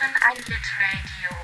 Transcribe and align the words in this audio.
hören 0.00 0.14
ein 0.22 0.36
Lit 0.36 0.66
Radio. 0.80 1.36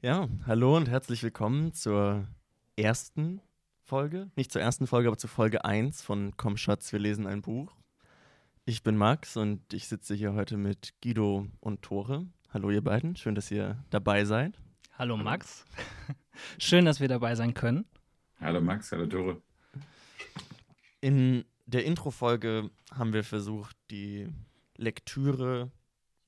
Ja, 0.00 0.28
hallo 0.46 0.76
und 0.76 0.88
herzlich 0.88 1.22
willkommen 1.22 1.72
zur 1.72 2.26
ersten 2.76 3.40
Folge. 3.82 4.30
Nicht 4.36 4.52
zur 4.52 4.62
ersten 4.62 4.86
Folge, 4.86 5.08
aber 5.08 5.18
zur 5.18 5.30
Folge 5.30 5.64
1 5.64 6.02
von 6.02 6.36
Komm 6.36 6.56
Schatz, 6.56 6.92
wir 6.92 6.98
lesen 6.98 7.26
ein 7.26 7.42
Buch. 7.42 7.74
Ich 8.64 8.82
bin 8.82 8.96
Max 8.96 9.36
und 9.36 9.72
ich 9.72 9.88
sitze 9.88 10.14
hier 10.14 10.32
heute 10.34 10.56
mit 10.56 10.94
Guido 11.02 11.46
und 11.60 11.82
Tore. 11.82 12.26
Hallo 12.52 12.70
ihr 12.70 12.82
beiden, 12.82 13.16
schön, 13.16 13.34
dass 13.34 13.50
ihr 13.50 13.84
dabei 13.90 14.24
seid. 14.24 14.58
Hallo 14.96 15.16
Max. 15.16 15.64
Schön, 16.58 16.84
dass 16.84 17.00
wir 17.00 17.08
dabei 17.08 17.34
sein 17.34 17.52
können. 17.54 17.84
Hallo 18.40 18.60
Max, 18.60 18.92
hallo 18.92 19.06
Tore. 19.06 19.42
In 21.00 21.44
der 21.66 21.84
Intro-Folge 21.84 22.70
haben 22.92 23.12
wir 23.12 23.24
versucht, 23.24 23.76
die 23.90 24.28
Lektüre 24.76 25.70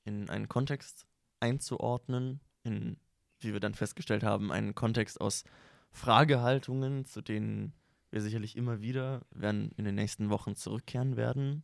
in 0.03 0.29
einen 0.29 0.47
Kontext 0.47 1.05
einzuordnen, 1.39 2.39
in, 2.63 2.97
wie 3.39 3.53
wir 3.53 3.59
dann 3.59 3.73
festgestellt 3.73 4.23
haben, 4.23 4.51
einen 4.51 4.73
Kontext 4.73 5.21
aus 5.21 5.43
Fragehaltungen, 5.91 7.05
zu 7.05 7.21
denen 7.21 7.73
wir 8.09 8.21
sicherlich 8.21 8.55
immer 8.55 8.81
wieder 8.81 9.21
werden 9.31 9.71
in 9.77 9.85
den 9.85 9.95
nächsten 9.95 10.29
Wochen 10.29 10.55
zurückkehren 10.55 11.17
werden. 11.17 11.63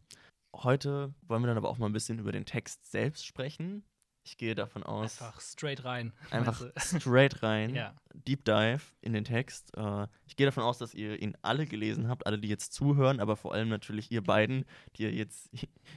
Heute 0.56 1.14
wollen 1.24 1.42
wir 1.42 1.48
dann 1.48 1.58
aber 1.58 1.70
auch 1.70 1.78
mal 1.78 1.88
ein 1.88 1.94
bisschen 1.94 2.20
über 2.20 2.32
den 2.32 2.46
Text 2.46 2.92
selbst 2.92 3.26
sprechen. 3.26 3.84
Ich 4.26 4.38
gehe 4.38 4.56
davon 4.56 4.84
aus. 4.84 5.22
Einfach 5.22 5.42
straight 5.42 5.84
rein. 5.84 6.14
Einfach 6.32 6.62
straight 6.78 7.44
rein. 7.44 7.76
Ja. 7.76 7.94
Deep 8.14 8.46
Dive 8.46 8.82
in 9.02 9.14
den 9.14 9.26
Text. 9.26 9.76
Äh, 9.76 10.08
ich 10.28 10.36
gehe 10.36 10.46
davon 10.46 10.64
aus, 10.64 10.78
dass 10.78 10.94
ihr 10.94 11.22
ihn 11.22 11.36
alle 11.42 11.66
gelesen 11.66 12.08
habt, 12.08 12.26
alle, 12.26 12.40
die 12.40 12.48
jetzt 12.48 12.74
zuhören, 12.74 13.20
aber 13.20 13.36
vor 13.36 13.54
allem 13.54 13.70
natürlich 13.70 14.12
ihr 14.12 14.24
beiden, 14.24 14.66
die 14.96 15.04
ihr 15.04 15.12
jetzt 15.12 15.50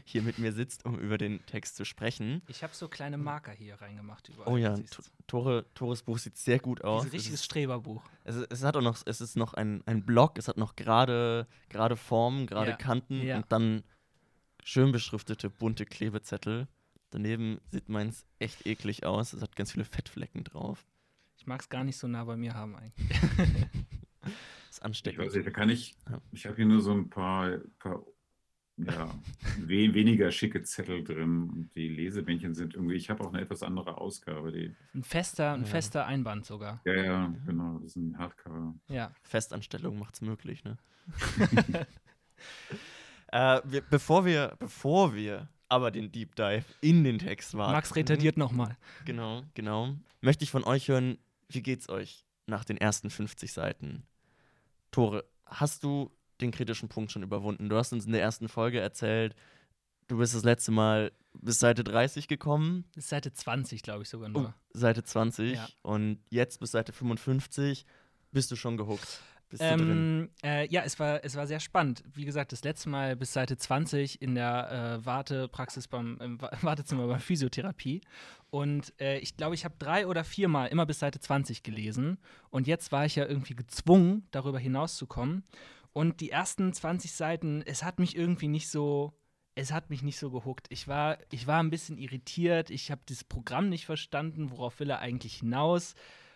hier 0.05 0.23
mit 0.23 0.39
mir 0.39 0.53
sitzt, 0.53 0.85
um 0.85 0.99
über 0.99 1.19
den 1.19 1.45
Text 1.47 1.77
zu 1.77 1.85
sprechen. 1.85 2.43
Ich 2.49 2.63
habe 2.63 2.75
so 2.75 2.89
kleine 2.89 3.17
Marker 3.17 3.53
hier 3.53 3.81
reingemacht 3.81 4.29
überall. 4.29 4.53
Oh 4.53 4.57
ja? 4.57 4.75
Tore, 5.27 5.67
Tores 5.75 6.03
Buch 6.03 6.19
sieht 6.19 6.37
sehr 6.37 6.59
gut 6.59 6.83
aus. 6.83 7.05
Ein 7.05 7.11
richtiges 7.11 7.41
es, 7.41 7.45
Streberbuch. 7.45 8.03
ist, 8.25 8.37
es, 8.37 8.47
es 8.51 8.65
hat 8.65 8.77
auch 8.77 8.83
noch, 8.83 8.99
es 9.05 9.21
ist 9.21 9.37
noch 9.37 9.55
ein, 9.55 9.83
ein 9.87 10.05
Block, 10.05 10.39
es 10.39 10.49
hat 10.49 10.57
noch 10.57 10.75
gerade 10.75 11.47
gerade 11.69 11.97
Formen, 11.97 12.47
gerade 12.47 12.71
Ja, 12.71 12.77
Kanten 12.77 13.23
ja. 13.23 13.37
und 13.37 13.53
dann 13.53 13.85
schön 14.65 14.91
beschriftete 14.91 15.49
bunte 15.49 15.87
Klebezettel. 15.87 16.67
Daneben 17.21 17.63
sieht 17.71 17.89
meins 17.89 18.27
echt 18.41 18.67
eklig 18.67 19.07
aus. 19.07 19.33
Es 19.33 19.41
hat 19.41 19.57
ganz 19.57 19.73
viele 19.73 19.87
Fettflecken 19.87 20.45
drauf. 20.45 20.85
Ich 21.39 21.47
mag 21.47 21.63
es 21.63 21.71
gar 21.71 21.83
nicht 21.83 21.97
so 21.97 22.07
nah 22.07 22.25
bei 22.25 22.37
mir 22.37 22.53
haben 22.53 22.77
eigentlich. 22.77 23.09
Ist 24.69 24.79
Ich 24.81 24.85
ansteckend. 24.85 25.33
nicht, 25.35 25.47
da 25.47 25.51
kann 25.51 25.71
ich, 25.71 25.95
Ja. 26.11 26.21
ich 26.33 26.45
habe 26.45 26.57
hier 26.57 26.67
nur 26.67 26.83
so 26.83 26.93
ein 26.93 27.09
paar, 27.09 27.57
paar 27.79 28.05
ja, 28.77 29.09
we 29.61 29.95
weniger 29.95 30.31
schicke 30.31 30.63
Zettel 30.63 31.03
drin 31.05 31.49
und 31.49 31.71
die 31.75 31.89
Lesebändchen 31.89 32.55
sind 32.55 32.75
irgendwie, 32.75 32.97
ich 32.97 33.09
habe 33.09 33.25
auch 33.25 33.33
eine 33.33 33.41
etwas 33.41 33.63
andere 33.63 33.97
Ausgabe. 33.97 34.53
Die, 34.53 34.77
Ein 34.95 35.03
fester, 35.03 35.55
ein 35.55 35.61
Ja. 35.63 35.67
fester 35.69 36.05
Einband 36.07 36.45
sogar. 36.45 36.83
ja, 36.85 36.93
ja, 37.03 37.35
genau, 37.47 37.79
das 37.79 37.93
ist 37.93 37.97
ein 37.97 38.19
Hardcover. 38.19 38.75
Ja. 38.89 39.11
Festanstellung 39.23 39.99
macht's 39.99 40.21
möglich, 40.21 40.65
ne? 40.65 40.77
äh, 43.29 43.61
wir, 43.65 43.81
bevor 43.89 44.27
wir, 44.27 44.57
bevor 44.59 45.15
wir 45.15 45.49
aber 45.69 45.91
den 45.91 46.13
Deep 46.13 46.37
Dive 46.37 46.65
in 46.81 47.05
den 47.05 47.19
Text 47.19 47.57
wagen. 47.57 47.73
Max 47.73 47.97
retardiert 47.97 48.37
nochmal. 48.37 48.77
Genau, 49.05 49.43
genau. 49.55 49.95
Möchte 50.21 50.45
ich 50.45 50.51
von 50.51 50.65
euch 50.65 50.89
hören, 50.89 51.19
wie 51.49 51.63
geht's 51.63 51.89
euch 51.89 52.25
nach 52.47 52.65
den 52.65 52.77
ersten 52.77 53.11
50 53.11 53.53
Seiten? 53.53 54.05
Tore, 54.91 55.25
hast 55.45 55.85
du 55.85 56.11
den 56.41 56.51
kritischen 56.51 56.89
Punkt 56.89 57.13
schon 57.13 57.23
überwunden? 57.23 57.69
Du 57.69 57.77
hast 57.77 57.93
uns 57.93 58.07
in 58.07 58.13
der 58.13 58.23
ersten 58.23 58.49
Folge 58.49 58.81
erzählt, 58.81 59.35
du 60.09 60.19
bist 60.19 60.35
das 60.35 60.45
letzte 60.45 60.71
Mal 60.71 61.13
bis 61.35 61.59
Seite 61.59 61.85
30 61.85 62.29
gekommen, 62.29 62.85
ist 62.95 63.09
Seite 63.09 63.33
20, 63.33 63.83
glaube 63.83 64.03
ich 64.03 64.09
sogar 64.09 64.31
oh, 64.31 64.41
nur. 64.41 64.55
Seite 64.73 65.03
20 65.03 65.55
Ja. 65.55 65.69
und 65.83 66.19
jetzt 66.31 66.61
bis 66.61 66.71
Seite 66.71 66.93
55 66.93 67.85
bist 68.33 68.51
du 68.51 68.57
schon 68.57 68.77
gehuckt. 68.77 69.21
Bist 69.49 69.63
du 69.63 69.77
drin? 69.77 69.89
Ähm, 69.89 70.31
äh, 70.45 70.67
ja, 70.69 70.83
es 70.85 70.99
war, 70.99 71.25
es 71.25 71.37
war 71.37 71.47
sehr 71.47 71.61
spannend. 71.61 72.03
Wie 72.15 72.25
gesagt, 72.25 72.51
das 72.53 72.65
letzte 72.65 72.89
Mal 72.89 73.15
bis 73.17 73.33
Seite 73.33 73.57
20 73.57 74.21
in 74.21 74.35
der 74.35 74.99
äh, 75.01 75.07
Wartepraxis 75.07 75.87
beim 75.89 76.19
im 76.21 76.41
Wa- 76.41 76.51
Wartezimmer 76.63 77.07
bei 77.07 77.19
Physiotherapie. 77.19 78.01
Und 78.51 78.93
äh, 79.01 79.19
ich 79.19 79.37
glaube, 79.37 79.55
ich 79.55 79.65
habe 79.65 79.77
drei 79.79 80.07
oder 80.07 80.25
viermal 80.25 80.69
immer 80.69 80.85
bis 80.87 80.99
Seite 80.99 81.21
20 81.21 81.63
gelesen. 81.63 82.19
Und 82.51 82.67
jetzt 82.67 82.91
war 82.91 83.05
ich 83.07 83.17
ja 83.17 83.27
irgendwie 83.27 83.55
gezwungen, 83.55 84.27
darüber 84.33 84.59
hinauszukommen. 84.59 85.45
Und 85.93 86.21
die 86.21 86.31
ersten 86.31 86.73
20 86.73 87.13
Seiten, 87.13 87.63
es 87.63 87.83
hat 87.85 87.99
mich 87.99 88.17
irgendwie 88.17 88.49
nicht 88.49 88.69
so. 88.69 89.13
Es 89.59 89.73
hat 89.73 89.89
mich 89.89 90.03
nicht 90.03 90.19
so 90.19 90.31
gehuckt. 90.31 90.67
Ich 90.69 90.87
war, 90.87 91.17
ich 91.31 91.47
war 91.47 91.63
ein 91.63 91.71
bisschen 91.71 91.97
irritiert. 91.97 92.69
Ich 92.69 92.91
habe 92.91 93.01
das 93.07 93.25
Programm 93.25 93.71
nicht 93.71 93.87
verstanden. 93.87 94.51
Worauf 94.51 94.81
will 94.81 94.91
er 94.91 94.99
eigentlich 94.99 95.37
hinaus? 95.37 95.95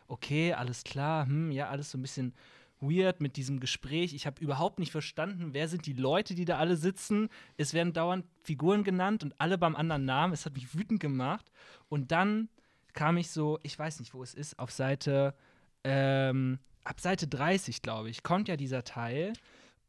Okay, 0.08 0.54
alles 0.54 0.84
klar. 0.84 1.26
Hm, 1.26 1.50
ja, 1.52 1.68
alles 1.68 1.90
so 1.90 1.98
ein 1.98 2.02
bisschen 2.02 2.34
weird 2.80 3.20
mit 3.20 3.36
diesem 3.36 3.60
Gespräch. 3.60 4.14
Ich 4.14 4.26
habe 4.26 4.42
überhaupt 4.42 4.78
nicht 4.78 4.92
verstanden, 4.92 5.52
wer 5.52 5.68
sind 5.68 5.86
die 5.86 5.92
Leute, 5.92 6.34
die 6.34 6.44
da 6.44 6.58
alle 6.58 6.76
sitzen. 6.76 7.28
Es 7.56 7.74
werden 7.74 7.92
dauernd 7.92 8.24
Figuren 8.42 8.84
genannt 8.84 9.22
und 9.22 9.34
alle 9.38 9.58
beim 9.58 9.76
anderen 9.76 10.04
Namen. 10.04 10.32
Es 10.32 10.46
hat 10.46 10.54
mich 10.54 10.74
wütend 10.74 11.00
gemacht. 11.00 11.50
Und 11.88 12.12
dann 12.12 12.48
kam 12.92 13.16
ich 13.16 13.30
so, 13.30 13.58
ich 13.62 13.78
weiß 13.78 14.00
nicht, 14.00 14.14
wo 14.14 14.22
es 14.22 14.34
ist, 14.34 14.58
auf 14.58 14.70
Seite, 14.70 15.34
ähm, 15.84 16.58
ab 16.84 17.00
Seite 17.00 17.26
30, 17.26 17.82
glaube 17.82 18.10
ich, 18.10 18.22
kommt 18.22 18.48
ja 18.48 18.56
dieser 18.56 18.84
Teil 18.84 19.32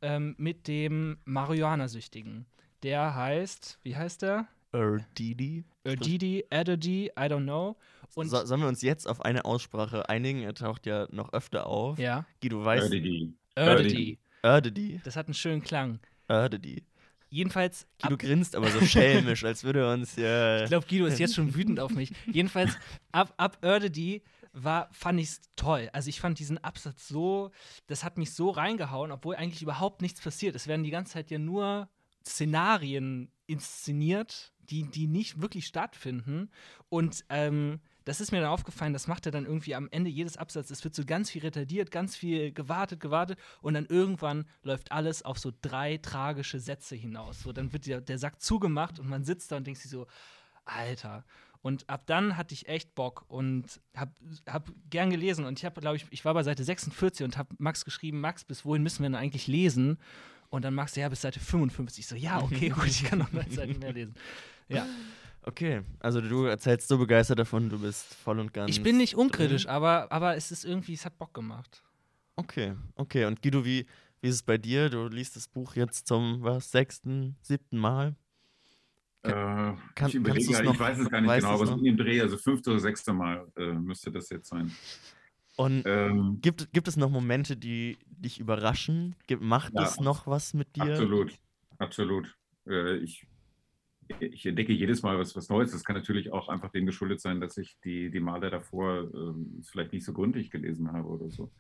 ähm, 0.02 0.35
mit 0.38 0.68
dem 0.68 1.18
Marihuana-Süchtigen. 1.25 2.46
Der 2.84 3.16
heißt, 3.16 3.79
wie 3.84 3.96
heißt 3.96 4.23
der? 4.23 4.47
Erdidi? 4.73 5.66
Erdidi, 5.84 6.46
Erdidi, 6.50 7.12
I 7.18 7.23
don't 7.23 7.44
know. 7.44 7.75
Und 8.16 8.29
So, 8.29 8.45
sollen 8.45 8.61
wir 8.61 8.67
uns 8.67 8.81
jetzt 8.81 9.07
auf 9.07 9.22
eine 9.22 9.45
Aussprache 9.45 10.09
einigen? 10.09 10.41
Er 10.41 10.53
taucht 10.53 10.85
ja 10.85 11.07
noch 11.11 11.33
öfter 11.33 11.67
auf. 11.67 11.97
ja, 11.97 12.25
Guido 12.41 12.63
weiß. 12.63 12.83
Erdidi. 13.55 14.17
Erdidi. 14.44 15.01
Das 15.03 15.16
hat 15.16 15.27
einen 15.27 15.33
schönen 15.33 15.61
Klang. 15.61 15.99
Erdidi. 16.27 16.83
Jedenfalls, 17.29 17.88
Guido 18.01 18.17
grinst 18.17 18.55
aber 18.57 18.69
so 18.69 18.81
schelmisch, 18.85 19.45
als 19.45 19.63
würde 19.63 19.79
er 19.81 19.94
uns 19.94 20.17
ja. 20.17 20.63
ich 20.63 20.69
glaube, 20.69 20.85
Guido 20.88 21.05
ist 21.05 21.19
jetzt 21.19 21.35
schon 21.35 21.55
wütend 21.55 21.79
auf 21.79 21.91
mich. 21.91 22.11
Jedenfalls, 22.31 22.77
ab, 23.13 23.33
ab 23.38 23.57
Erdidi 23.61 24.22
war, 24.51 24.89
fand 24.91 25.19
ich 25.22 25.29
es 25.29 25.41
toll. 25.55 25.89
Also 25.93 26.09
ich 26.09 26.19
fand 26.19 26.39
diesen 26.39 26.57
Absatz 26.57 27.07
so, 27.07 27.51
das 27.88 28.03
hat 28.03 28.17
mich 28.17 28.33
so 28.33 28.49
reingehauen, 28.49 29.11
obwohl 29.13 29.35
eigentlich 29.35 29.61
überhaupt 29.61 30.01
nichts 30.01 30.19
passiert. 30.19 30.55
Es 30.55 30.67
werden 30.67 30.83
die 30.83 30.89
ganze 30.91 31.13
Zeit 31.13 31.31
ja 31.31 31.39
nur 31.39 31.88
Szenarien 32.28 33.31
inszeniert, 33.47 34.53
die, 34.59 34.83
die 34.89 35.07
nicht 35.07 35.41
wirklich 35.41 35.67
stattfinden. 35.67 36.49
Und 36.89 37.23
ähm, 37.29 37.79
das 38.06 38.22
ist 38.22 38.31
mir 38.31 38.41
dann 38.41 38.50
aufgefallen, 38.50 38.94
das 38.94 39.07
macht 39.07 39.25
er 39.25 39.31
dann 39.31 39.45
irgendwie 39.45 39.75
am 39.75 39.88
Ende 39.91 40.09
jedes 40.09 40.38
Absatzes. 40.38 40.79
Es 40.79 40.84
wird 40.84 40.95
so 40.95 41.06
ganz 41.06 41.29
viel 41.29 41.41
retardiert, 41.41 41.91
ganz 41.91 42.16
viel 42.16 42.51
gewartet, 42.51 43.00
gewartet 43.00 43.39
und 43.62 43.73
dann 43.73 43.85
irgendwann 43.85 44.45
läuft 44.63 44.91
alles 44.91 45.23
auf 45.23 45.38
so 45.38 45.51
drei 45.62 45.97
tragische 45.97 46.59
Sätze 46.59 46.95
hinaus. 46.95 47.41
So, 47.41 47.53
dann 47.53 47.72
wird 47.73 47.85
der, 47.85 48.01
der 48.01 48.17
Sack 48.17 48.41
zugemacht 48.41 49.00
und 49.00 49.07
man 49.07 49.23
sitzt 49.23 49.51
da 49.51 49.57
und 49.57 49.67
denkt 49.67 49.79
sich 49.79 49.91
so, 49.91 50.07
Alter. 50.66 51.25
Und 51.61 51.88
ab 51.90 52.03
dann 52.07 52.38
hatte 52.38 52.56
ich 52.56 52.67
echt 52.67 52.95
Bock 52.95 53.25
und 53.28 53.81
hab, 53.95 54.09
hab 54.47 54.72
gern 54.90 55.11
gelesen. 55.11 55.45
Und 55.45 55.59
ich 55.59 55.66
habe, 55.66 55.79
glaube 55.79 55.97
ich, 55.97 56.07
ich 56.09 56.25
war 56.25 56.34
bei 56.34 56.41
Seite 56.41 56.63
46 56.63 57.23
und 57.23 57.38
habe 57.38 57.53
Max 57.59 57.85
geschrieben, 57.85 58.19
Max, 58.19 58.44
bis 58.44 58.66
wohin 58.66 58.81
müssen 58.81 59.03
wir 59.03 59.09
denn 59.09 59.16
eigentlich 59.16 59.45
lesen? 59.45 60.00
Und 60.50 60.66
dann 60.66 60.73
Max, 60.73 60.95
ja, 60.95 61.07
bis 61.07 61.22
Seite 61.22 61.40
55. 61.40 62.00
Ich 62.00 62.07
so, 62.07 62.16
ja, 62.16 62.41
okay, 62.41 62.69
gut, 62.75 62.88
ich 62.88 63.03
kann 63.03 63.19
noch 63.19 63.31
neun 63.31 63.50
Seiten 63.51 63.78
mehr 63.78 63.94
lesen. 63.94 64.16
Ja. 64.69 64.88
Okay, 65.44 65.81
also 66.00 66.22
du 66.22 66.46
erzählst 66.46 66.88
so 66.88 66.97
begeistert 67.00 67.40
davon, 67.40 67.69
du 67.69 67.79
bist 67.79 68.13
voll 68.13 68.40
und 68.40 68.53
ganz. 68.53 68.69
Ich 68.69 68.84
bin 68.84 68.97
nicht 68.97 69.16
unkritisch, 69.16 69.63
drin. 69.63 69.72
aber, 69.74 70.12
aber 70.12 70.35
es 70.35 70.52
ist 70.52 70.63
irgendwie, 70.66 70.94
es 70.94 71.03
hat 71.06 71.18
Bock 71.18 71.34
gemacht. 71.34 71.84
Okay, 72.35 72.75
okay. 72.96 73.25
Und 73.25 73.41
Guido, 73.41 73.66
wie, 73.66 73.88
wie 74.22 74.28
ist 74.28 74.35
es 74.35 74.44
bei 74.44 74.57
dir? 74.57 74.90
Du 74.90 75.07
liest 75.07 75.35
das 75.35 75.47
Buch 75.47 75.75
jetzt 75.75 76.07
zum 76.07 76.44
was, 76.44 76.70
sechsten, 76.72 77.35
siebten 77.41 77.78
Mal. 77.78 78.16
Äh, 79.23 79.32
kann- 79.32 79.78
ich 79.78 79.96
kannst 79.96 80.16
überlege, 80.16 80.52
ich 80.52 80.61
noch- 80.64 80.79
weiß 80.79 80.99
es 80.99 81.09
gar 81.09 81.22
nicht 81.22 81.35
genau, 81.35 81.49
aber 81.49 81.66
so 81.66 81.72
noch? 81.73 81.79
in 81.79 81.85
dem 81.85 81.97
Dreh, 81.97 82.22
also 82.22 82.37
fünfte 82.37 82.72
oder 82.72 82.79
sechste 82.79 83.14
Mal 83.14 83.47
äh, 83.55 83.73
müsste 83.73 84.11
das 84.11 84.29
jetzt 84.29 84.49
sein. 84.49 84.72
Und 85.58 85.84
Ähm, 85.85 86.40
gibt, 86.41 86.72
gibt 86.72 86.87
es 86.87 86.97
noch 86.97 87.09
Momente, 87.09 87.58
die 87.58 87.97
dich 88.08 88.40
überraschen? 88.40 89.16
Gibt, 89.28 89.44
macht 89.44 89.73
Ja, 89.73 89.84
es 89.84 89.99
noch 89.99 90.26
was 90.26 90.53
mit 90.53 90.76
dir? 90.76 90.94
Absolut, 90.94 91.37
absolut. 91.78 92.35
Äh, 92.67 92.97
ich, 92.97 93.28
ich 94.19 94.46
entdecke 94.46 94.73
jedes 94.73 95.02
Mal 95.03 95.17
was, 95.17 95.35
was 95.35 95.49
Neues. 95.49 95.72
Das 95.72 95.84
kann 95.84 95.96
natürlich 95.96 96.31
auch 96.31 96.49
einfach 96.49 96.72
dem 96.72 96.85
geschuldet 96.85 97.22
sein, 97.22 97.40
dass 97.41 97.58
ich 97.58 97.78
die, 97.84 98.11
die 98.11 98.19
Male 98.19 98.49
davor 98.49 99.09
ähm, 99.13 99.61
vielleicht 99.63 99.93
nicht 99.93 100.05
so 100.05 100.13
gründlich 100.13 100.52
gelesen 100.52 100.91
habe 100.91 101.08
oder 101.08 101.29
so. 101.29 101.52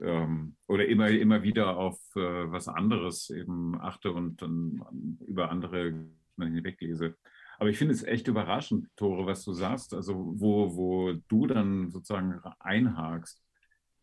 Ähm, 0.00 0.56
oder 0.66 0.86
immer, 0.86 1.08
immer 1.08 1.42
wieder 1.42 1.76
auf 1.76 1.98
äh, 2.16 2.20
was 2.20 2.68
anderes 2.68 3.30
eben 3.30 3.80
achte 3.80 4.12
und 4.12 4.42
dann 4.42 5.18
über 5.26 5.50
andere 5.50 6.06
hinweglese. 6.38 7.16
Aber 7.58 7.70
ich 7.70 7.78
finde 7.78 7.94
es 7.94 8.02
echt 8.02 8.26
überraschend, 8.26 8.88
Tore, 8.96 9.26
was 9.26 9.44
du 9.44 9.52
sagst, 9.52 9.94
also 9.94 10.34
wo, 10.36 10.74
wo 10.74 11.12
du 11.28 11.46
dann 11.46 11.90
sozusagen 11.90 12.40
einhakst. 12.58 13.42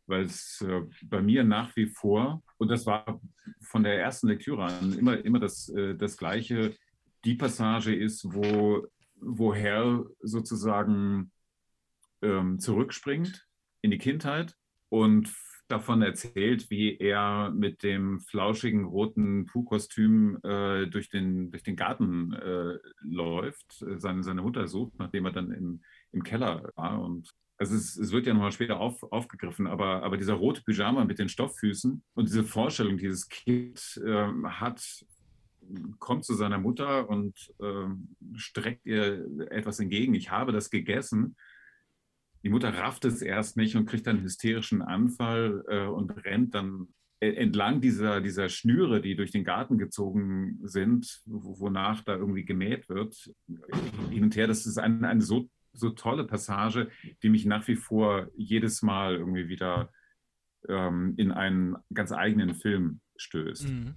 weil 0.09 0.23
es 0.23 0.61
äh, 0.61 0.81
bei 1.03 1.21
mir 1.21 1.43
nach 1.43 1.75
wie 1.75 1.85
vor, 1.85 2.41
und 2.57 2.69
das 2.69 2.85
war 2.85 3.21
von 3.61 3.83
der 3.83 3.99
ersten 3.99 4.27
Lektüre 4.27 4.63
an 4.63 4.93
immer, 4.97 5.23
immer 5.23 5.39
das, 5.39 5.69
äh, 5.69 5.95
das 5.95 6.17
Gleiche, 6.17 6.75
die 7.25 7.35
Passage 7.35 7.93
ist, 7.93 8.25
wo, 8.33 8.87
wo 9.15 9.53
Hal 9.53 10.05
sozusagen 10.21 11.31
ähm, 12.21 12.59
zurückspringt 12.59 13.47
in 13.81 13.91
die 13.91 13.97
Kindheit 13.97 14.55
und 14.89 15.33
davon 15.69 16.01
erzählt, 16.01 16.69
wie 16.71 16.97
er 16.97 17.51
mit 17.51 17.83
dem 17.83 18.19
flauschigen 18.19 18.85
roten 18.85 19.45
Puh-Kostüm 19.45 20.39
äh, 20.43 20.87
durch, 20.87 21.09
den, 21.09 21.51
durch 21.51 21.63
den 21.63 21.75
Garten 21.75 22.33
äh, 22.33 22.79
läuft, 23.01 23.85
seine, 23.97 24.23
seine 24.23 24.41
Mutter 24.41 24.67
sucht, 24.67 24.97
nachdem 24.97 25.25
er 25.25 25.31
dann 25.31 25.51
im, 25.51 25.81
im 26.11 26.23
Keller 26.23 26.71
war. 26.75 27.01
Und 27.01 27.29
also 27.57 27.75
es, 27.75 27.97
es 27.97 28.11
wird 28.11 28.25
ja 28.25 28.33
nochmal 28.33 28.51
später 28.51 28.79
auf, 28.79 29.03
aufgegriffen, 29.11 29.67
aber, 29.67 30.01
aber 30.01 30.17
dieser 30.17 30.33
rote 30.33 30.63
Pyjama 30.63 31.05
mit 31.05 31.19
den 31.19 31.29
Stofffüßen 31.29 32.01
und 32.15 32.27
diese 32.27 32.43
Vorstellung, 32.43 32.97
dieses 32.97 33.29
Kind 33.29 34.01
äh, 34.03 34.27
hat, 34.45 35.05
kommt 35.99 36.25
zu 36.25 36.33
seiner 36.33 36.57
Mutter 36.57 37.09
und 37.09 37.53
äh, 37.59 37.87
streckt 38.35 38.85
ihr 38.85 39.25
etwas 39.51 39.79
entgegen. 39.79 40.13
Ich 40.13 40.31
habe 40.31 40.51
das 40.51 40.69
gegessen 40.69 41.35
die 42.43 42.49
Mutter 42.49 42.73
rafft 42.73 43.05
es 43.05 43.21
erst 43.21 43.57
nicht 43.57 43.75
und 43.75 43.85
kriegt 43.85 44.07
dann 44.07 44.17
einen 44.17 44.25
hysterischen 44.25 44.81
Anfall 44.81 45.63
äh, 45.67 45.85
und 45.85 46.11
rennt 46.25 46.55
dann 46.55 46.87
entlang 47.21 47.81
dieser, 47.81 48.21
dieser 48.21 48.47
Schnüre, 48.47 49.01
die 49.01 49.17
durch 49.17 49.31
den 49.31 49.43
Garten 49.43 49.77
gezogen 49.77 50.57
sind, 50.63 51.21
wonach 51.25 52.01
da 52.01 52.15
irgendwie 52.15 52.45
gemäht 52.45 52.87
wird, 52.87 53.33
hin 54.09 54.23
und 54.23 54.37
her. 54.37 54.47
Das 54.47 54.65
ist 54.65 54.77
eine, 54.77 55.05
eine 55.05 55.21
so, 55.21 55.49
so 55.73 55.89
tolle 55.89 56.23
Passage, 56.23 56.89
die 57.21 57.27
mich 57.27 57.45
nach 57.45 57.67
wie 57.67 57.75
vor 57.75 58.29
jedes 58.37 58.81
Mal 58.83 59.15
irgendwie 59.15 59.49
wieder 59.49 59.91
ähm, 60.69 61.13
in 61.17 61.33
einen 61.33 61.75
ganz 61.93 62.13
eigenen 62.13 62.55
Film 62.55 63.01
stößt. 63.17 63.67
Mhm. 63.67 63.95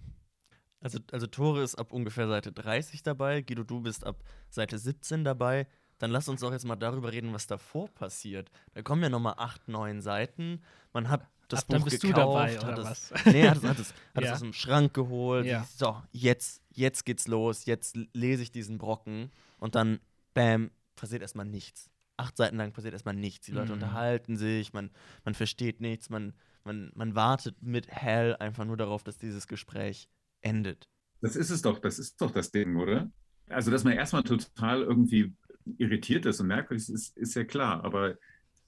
Also, 0.83 0.99
also 1.13 1.27
Tore 1.27 1.63
ist 1.63 1.77
ab 1.77 1.93
ungefähr 1.93 2.29
Seite 2.29 2.53
30 2.53 3.03
dabei, 3.03 3.43
Guido, 3.43 3.63
du 3.63 3.81
bist 3.81 4.05
ab 4.05 4.23
Seite 4.51 4.79
17 4.79 5.25
dabei 5.25 5.67
dann 6.03 6.11
lass 6.11 6.29
uns 6.29 6.41
doch 6.41 6.51
jetzt 6.51 6.65
mal 6.65 6.75
darüber 6.75 7.13
reden, 7.13 7.33
was 7.33 7.47
davor 7.47 7.87
passiert. 7.87 8.51
Da 8.75 8.83
kommen 8.83 9.05
ja 9.05 9.09
nochmal 9.09 9.35
acht, 9.37 9.69
neun 9.69 10.01
Seiten. 10.01 10.61
Man 10.93 11.09
hat 11.09 11.25
das 11.47 11.61
Ab, 11.61 11.67
Buch 11.69 11.75
dann 11.75 11.85
bist 11.85 12.03
gekauft, 12.03 12.17
du 12.17 12.21
dabei, 12.21 12.59
hat 12.59 12.79
oder 12.81 12.91
es, 12.91 13.13
was? 13.13 13.25
Nee, 13.33 13.49
hat 13.49 13.59
es, 13.59 13.63
hat 13.63 13.79
es, 13.79 13.95
hat 14.13 14.25
ja. 14.25 14.31
es 14.31 14.33
aus 14.33 14.41
dem 14.41 14.53
Schrank 14.53 14.95
geholt. 14.95 15.47
Ja. 15.47 15.65
So, 15.77 16.03
jetzt, 16.11 16.61
jetzt 16.71 17.05
geht's 17.05 17.29
los, 17.29 17.67
jetzt 17.67 17.97
lese 18.15 18.43
ich 18.43 18.51
diesen 18.51 18.79
Brocken 18.79 19.31
und 19.61 19.77
dann, 19.77 20.01
bam, 20.35 20.73
passiert 20.97 21.23
erstmal 21.23 21.47
nichts. 21.47 21.89
Acht 22.17 22.37
Seiten 22.37 22.57
lang 22.57 22.73
passiert 22.73 22.95
erstmal 22.95 23.15
nichts. 23.15 23.47
Die 23.47 23.53
Leute 23.53 23.69
mhm. 23.69 23.75
unterhalten 23.75 24.37
sich, 24.37 24.73
man, 24.73 24.91
man 25.25 25.35
versteht 25.35 25.81
nichts, 25.81 26.11
man, 26.11 26.35
man, 26.65 26.91
man 26.97 27.15
wartet 27.15 27.63
mit 27.63 27.87
Hell 27.87 28.35
einfach 28.41 28.65
nur 28.65 28.77
darauf, 28.77 29.05
dass 29.05 29.19
dieses 29.19 29.47
Gespräch 29.47 30.09
endet. 30.43 30.89
Das 31.21 31.37
ist 31.37 31.51
es 31.51 31.63
doch, 31.63 31.79
das 31.79 31.99
ist 31.99 32.21
doch 32.21 32.31
das 32.31 32.51
Ding, 32.51 32.77
oder? 32.77 33.11
Also, 33.49 33.71
dass 33.71 33.85
man 33.85 33.95
erstmal 33.95 34.25
total 34.25 34.83
irgendwie 34.83 35.35
irritiert 35.79 36.27
ist 36.27 36.41
und 36.41 36.49
merkwürdig 36.49 36.89
ist, 36.89 37.17
ist 37.17 37.35
ja 37.35 37.45
klar. 37.45 37.85
Aber 37.85 38.17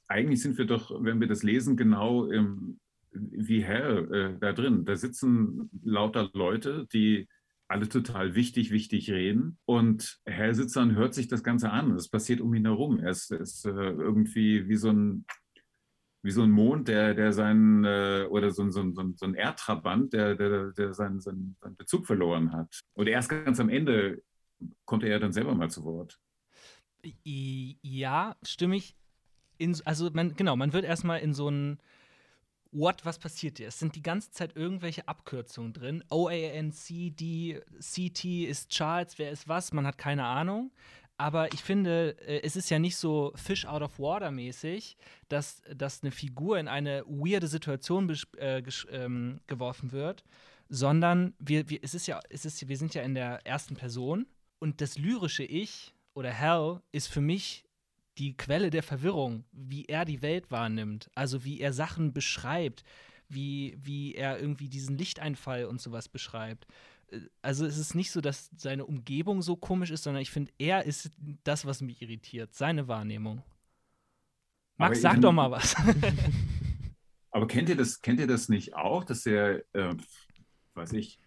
eigentlich 0.09 0.43
sind 0.43 0.59
wir 0.59 0.67
doch, 0.67 0.91
wenn 1.03 1.21
wir 1.21 1.26
das 1.26 1.43
lesen, 1.43 1.76
genau 1.76 2.26
im, 2.26 2.79
wie 3.12 3.62
Herr 3.62 4.11
äh, 4.11 4.38
da 4.38 4.53
drin. 4.53 4.85
Da 4.85 4.97
sitzen 4.97 5.71
lauter 5.82 6.31
Leute, 6.32 6.87
die 6.93 7.29
alle 7.67 7.88
total 7.88 8.35
wichtig, 8.35 8.70
wichtig 8.70 9.11
reden. 9.11 9.59
Und 9.65 10.20
Herr 10.25 10.50
und 10.50 10.97
hört 10.97 11.15
sich 11.15 11.29
das 11.29 11.43
Ganze 11.43 11.70
an. 11.70 11.93
Es 11.93 12.09
passiert 12.09 12.41
um 12.41 12.55
ihn 12.55 12.67
herum. 12.67 13.00
Er 13.00 13.11
ist, 13.11 13.32
ist 13.32 13.65
äh, 13.65 13.70
irgendwie 13.70 14.69
wie 14.69 14.77
so 14.77 14.91
ein 14.91 15.25
wie 16.25 16.31
so 16.31 16.43
ein 16.43 16.50
Mond, 16.50 16.88
der, 16.88 17.12
der 17.12 17.35
seinen, 17.35 17.85
äh, 17.85 18.26
oder 18.31 18.50
so, 18.50 18.69
so, 18.71 18.91
so, 18.93 19.12
so 19.15 19.26
ein 19.26 19.35
Erdtrabant, 19.35 20.15
der, 20.15 20.35
der, 20.35 20.73
der 20.73 20.94
seinen, 20.94 21.21
seinen, 21.21 21.55
Bezug 21.76 22.06
verloren 22.06 22.50
hat. 22.53 22.81
Und 22.94 23.09
erst 23.09 23.29
ganz 23.29 23.61
am 23.61 23.69
Ende 23.69 24.23
kommt 24.87 25.05
er 25.05 25.21
dann 25.21 25.35
selber 25.35 25.55
mal 25.55 25.71
zu 25.71 25.85
Wort. 25.85 26.19
Ja, 27.23 28.37
stimme 28.43 28.76
ich. 28.76 28.97
In, 29.59 29.76
also, 29.85 30.11
man, 30.15 30.35
genau, 30.35 30.56
man 30.56 30.73
wird 30.73 30.87
erstmal 30.87 31.21
in 31.21 31.35
so 31.35 31.50
ein 31.50 31.79
What, 32.73 33.05
was 33.05 33.19
passiert 33.19 33.59
hier? 33.59 33.69
Es 33.69 33.79
sind 33.79 33.94
die 33.94 34.03
ganze 34.03 34.32
Zeit 34.32 34.56
irgendwelche 34.56 35.06
Abkürzungen 35.06 35.75
drin. 35.75 36.03
OANC, 36.09 37.15
D, 37.15 37.61
CT 37.79 38.25
ist 38.49 38.70
Charles, 38.70 39.19
wer 39.19 39.31
ist 39.31 39.47
was? 39.47 39.73
Man 39.73 39.87
hat 39.87 39.99
keine 39.99 40.25
Ahnung. 40.25 40.73
Aber 41.16 41.52
ich 41.52 41.62
finde, 41.62 42.16
äh, 42.26 42.40
es 42.43 42.56
ist 42.56 42.70
ja 42.70 42.78
nicht 42.78 42.96
so 42.96 43.32
Fish 43.37 43.66
out 43.66 43.82
of 43.82 43.99
water 43.99 44.31
mäßig, 44.31 44.96
dass, 45.28 45.62
dass 45.75 46.02
eine 46.02 46.11
Figur 46.11 46.58
in 46.58 46.69
eine 46.69 47.05
weirde 47.06 47.46
Situation 47.46 48.12
äh, 48.38 48.62
ähm, 48.90 49.40
geworfen 49.46 49.93
wird, 49.93 50.25
sondern 50.69 51.34
wir, 51.38 51.69
wir, 51.69 51.78
es 51.82 51.94
ist 51.94 52.06
ja, 52.06 52.20
es 52.31 52.44
ist, 52.44 52.69
wir 52.69 52.76
sind 52.76 52.94
ja 52.94 53.02
in 53.02 53.14
der 53.14 53.46
ersten 53.46 53.76
Person 53.76 54.26
und 54.58 54.81
das 54.81 54.99
lyrische 54.99 55.44
Ich 55.44 55.94
oder 56.14 56.31
Hell 56.31 56.81
ist 56.90 57.08
für 57.08 57.20
mich 57.20 57.64
die 58.19 58.37
Quelle 58.37 58.70
der 58.70 58.82
Verwirrung, 58.82 59.44
wie 59.52 59.84
er 59.87 60.05
die 60.05 60.22
Welt 60.22 60.50
wahrnimmt, 60.50 61.10
also 61.14 61.44
wie 61.44 61.60
er 61.60 61.72
Sachen 61.72 62.12
beschreibt, 62.12 62.84
wie, 63.28 63.76
wie 63.81 64.14
er 64.14 64.38
irgendwie 64.38 64.69
diesen 64.69 64.96
Lichteinfall 64.96 65.64
und 65.64 65.81
sowas 65.81 66.08
beschreibt. 66.08 66.67
Also 67.43 67.67
es 67.67 67.79
ist 67.79 67.95
nicht 67.95 68.11
so, 68.11 68.21
dass 68.21 68.51
seine 68.56 68.87
Umgebung 68.87 69.43
so 69.43 69.56
komisch 69.56 69.91
ist, 69.91 70.05
sondern 70.05 70.23
ich 70.23 70.31
finde, 70.31 70.53
er 70.59 70.85
ist 70.85 71.11
das, 71.45 71.65
was 71.65 71.81
mich 71.81 72.03
irritiert, 72.03 72.55
seine 72.55 72.89
Wahrnehmung. 72.89 73.43
Max, 74.77 75.01
sag 75.01 75.21
doch 75.21 75.33
mal 75.33 75.51
was. 75.51 75.77
aber 77.31 77.47
kennt 77.47 77.69
ihr 77.69 77.77
das, 77.77 78.01
kennt 78.01 78.21
ihr 78.21 78.27
das 78.27 78.49
nicht 78.49 78.75
auch, 78.75 79.05
dass 79.05 79.25
er, 79.27 79.65
äh, 79.73 79.95
weiß 80.75 80.93
ich, 80.95 81.19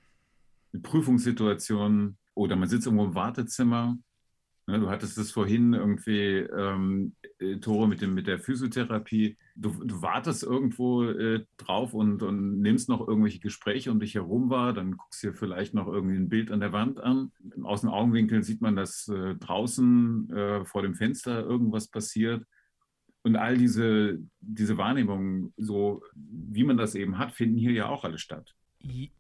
eine 0.74 0.82
Prüfungssituation 0.82 2.18
oder 2.34 2.56
man 2.56 2.68
sitzt 2.68 2.86
irgendwo 2.86 3.06
im 3.06 3.16
Wartezimmer 3.16 3.98
du 4.68 4.90
hattest 4.90 5.18
es 5.18 5.32
vorhin 5.32 5.74
irgendwie, 5.74 6.40
ähm, 6.40 7.16
äh, 7.40 7.56
Tore, 7.58 7.88
mit, 7.88 8.02
dem, 8.02 8.14
mit 8.14 8.28
der 8.28 8.38
Physiotherapie. 8.38 9.38
Du, 9.56 9.72
du 9.84 10.02
wartest 10.02 10.44
irgendwo 10.44 11.06
äh, 11.06 11.46
drauf 11.56 11.94
und, 11.94 12.22
und, 12.22 12.60
nimmst 12.60 12.90
noch 12.90 13.08
irgendwelche 13.08 13.40
Gespräche 13.40 13.92
um 13.92 14.00
dich 14.02 14.16
herum 14.16 14.50
wahr. 14.50 14.74
Dann 14.74 14.98
guckst 14.98 15.24
du 15.24 15.28
dir 15.28 15.34
vielleicht 15.34 15.74
noch 15.74 15.88
irgendwie 15.88 16.18
ein 16.18 16.28
Bild 16.28 16.52
an 16.52 16.60
der 16.60 16.74
Wand 16.74 17.00
an. 17.00 17.32
Aus 17.64 17.82
dem 17.82 17.90
Augenwinkel 17.90 18.44
sieht 18.44 18.62
man, 18.62 18.76
dass 18.76 19.08
äh, 19.08 19.36
draußen 19.36 20.30
äh, 20.32 20.66
vor 20.66 20.82
dem 20.82 20.96
Fenster 20.96 21.44
irgendwas 21.44 21.88
passiert. 21.88 22.44
Und 23.24 23.38
all 23.38 23.58
diese, 23.58 24.20
diese 24.42 24.78
Wahrnehmungen, 24.78 25.54
so 25.56 26.04
wie 26.14 26.64
man 26.64 26.78
das 26.78 26.94
eben 26.94 27.18
hat, 27.18 27.32
finden 27.32 27.58
hier 27.58 27.72
ja 27.72 27.88
auch 27.88 28.04
alle 28.04 28.20
statt. 28.20 28.54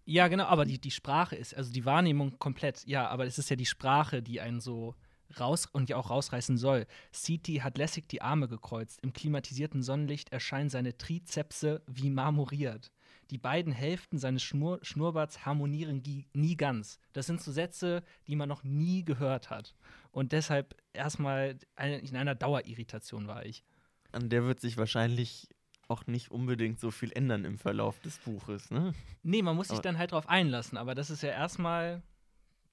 Ja, 0.05 0.27
genau, 0.27 0.45
aber 0.45 0.65
die, 0.65 0.79
die 0.79 0.91
Sprache 0.91 1.35
ist, 1.35 1.55
also 1.55 1.73
die 1.73 1.83
Wahrnehmung 1.83 2.37
komplett, 2.37 2.85
ja, 2.85 3.07
aber 3.07 3.25
es 3.25 3.37
ist 3.37 3.49
ja 3.49 3.55
die 3.55 3.65
Sprache, 3.65 4.21
die 4.21 4.39
einen 4.39 4.61
so 4.61 4.95
raus 5.39 5.65
und 5.65 5.89
ja 5.89 5.97
auch 5.97 6.09
rausreißen 6.09 6.57
soll. 6.57 6.85
City 7.13 7.55
hat 7.55 7.77
lässig 7.77 8.07
die 8.07 8.21
Arme 8.21 8.47
gekreuzt. 8.47 8.99
Im 9.01 9.13
klimatisierten 9.13 9.83
Sonnenlicht 9.83 10.31
erscheinen 10.31 10.69
seine 10.69 10.97
Trizepse 10.97 11.83
wie 11.87 12.09
marmoriert. 12.09 12.91
Die 13.29 13.37
beiden 13.37 13.73
Hälften 13.73 14.19
seines 14.19 14.41
Schnur 14.41 14.79
Schnurrbarts 14.83 15.45
harmonieren 15.45 16.01
nie 16.33 16.55
ganz. 16.55 16.99
Das 17.11 17.25
sind 17.25 17.41
so 17.41 17.51
Sätze, 17.51 18.03
die 18.25 18.37
man 18.37 18.47
noch 18.47 18.63
nie 18.63 19.03
gehört 19.03 19.49
hat. 19.49 19.75
Und 20.11 20.31
deshalb 20.31 20.75
erstmal 20.93 21.57
in 21.77 22.15
einer 22.15 22.35
Dauerirritation 22.35 23.27
war 23.27 23.45
ich. 23.45 23.65
An 24.13 24.29
der 24.29 24.45
wird 24.45 24.61
sich 24.61 24.77
wahrscheinlich 24.77 25.49
auch 25.89 26.07
nicht 26.07 26.31
unbedingt 26.31 26.79
so 26.79 26.91
viel 26.91 27.11
ändern 27.11 27.45
im 27.45 27.57
Verlauf 27.57 27.99
des 27.99 28.17
Buches, 28.19 28.71
ne? 28.71 28.93
Nee, 29.23 29.41
man 29.41 29.55
muss 29.55 29.67
sich 29.67 29.75
aber 29.75 29.83
dann 29.83 29.97
halt 29.97 30.11
drauf 30.11 30.27
einlassen, 30.27 30.77
aber 30.77 30.95
das 30.95 31.09
ist 31.09 31.23
ja 31.23 31.29
erstmal, 31.29 32.01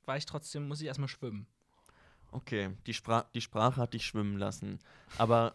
war 0.04 0.16
ich 0.16 0.26
trotzdem, 0.26 0.66
muss 0.66 0.80
ich 0.80 0.86
erstmal 0.86 1.08
schwimmen. 1.08 1.46
Okay, 2.34 2.70
die, 2.88 2.94
Spra 2.94 3.26
die 3.32 3.40
Sprache 3.40 3.80
hat 3.80 3.94
dich 3.94 4.04
schwimmen 4.04 4.36
lassen. 4.36 4.80
Aber 5.18 5.54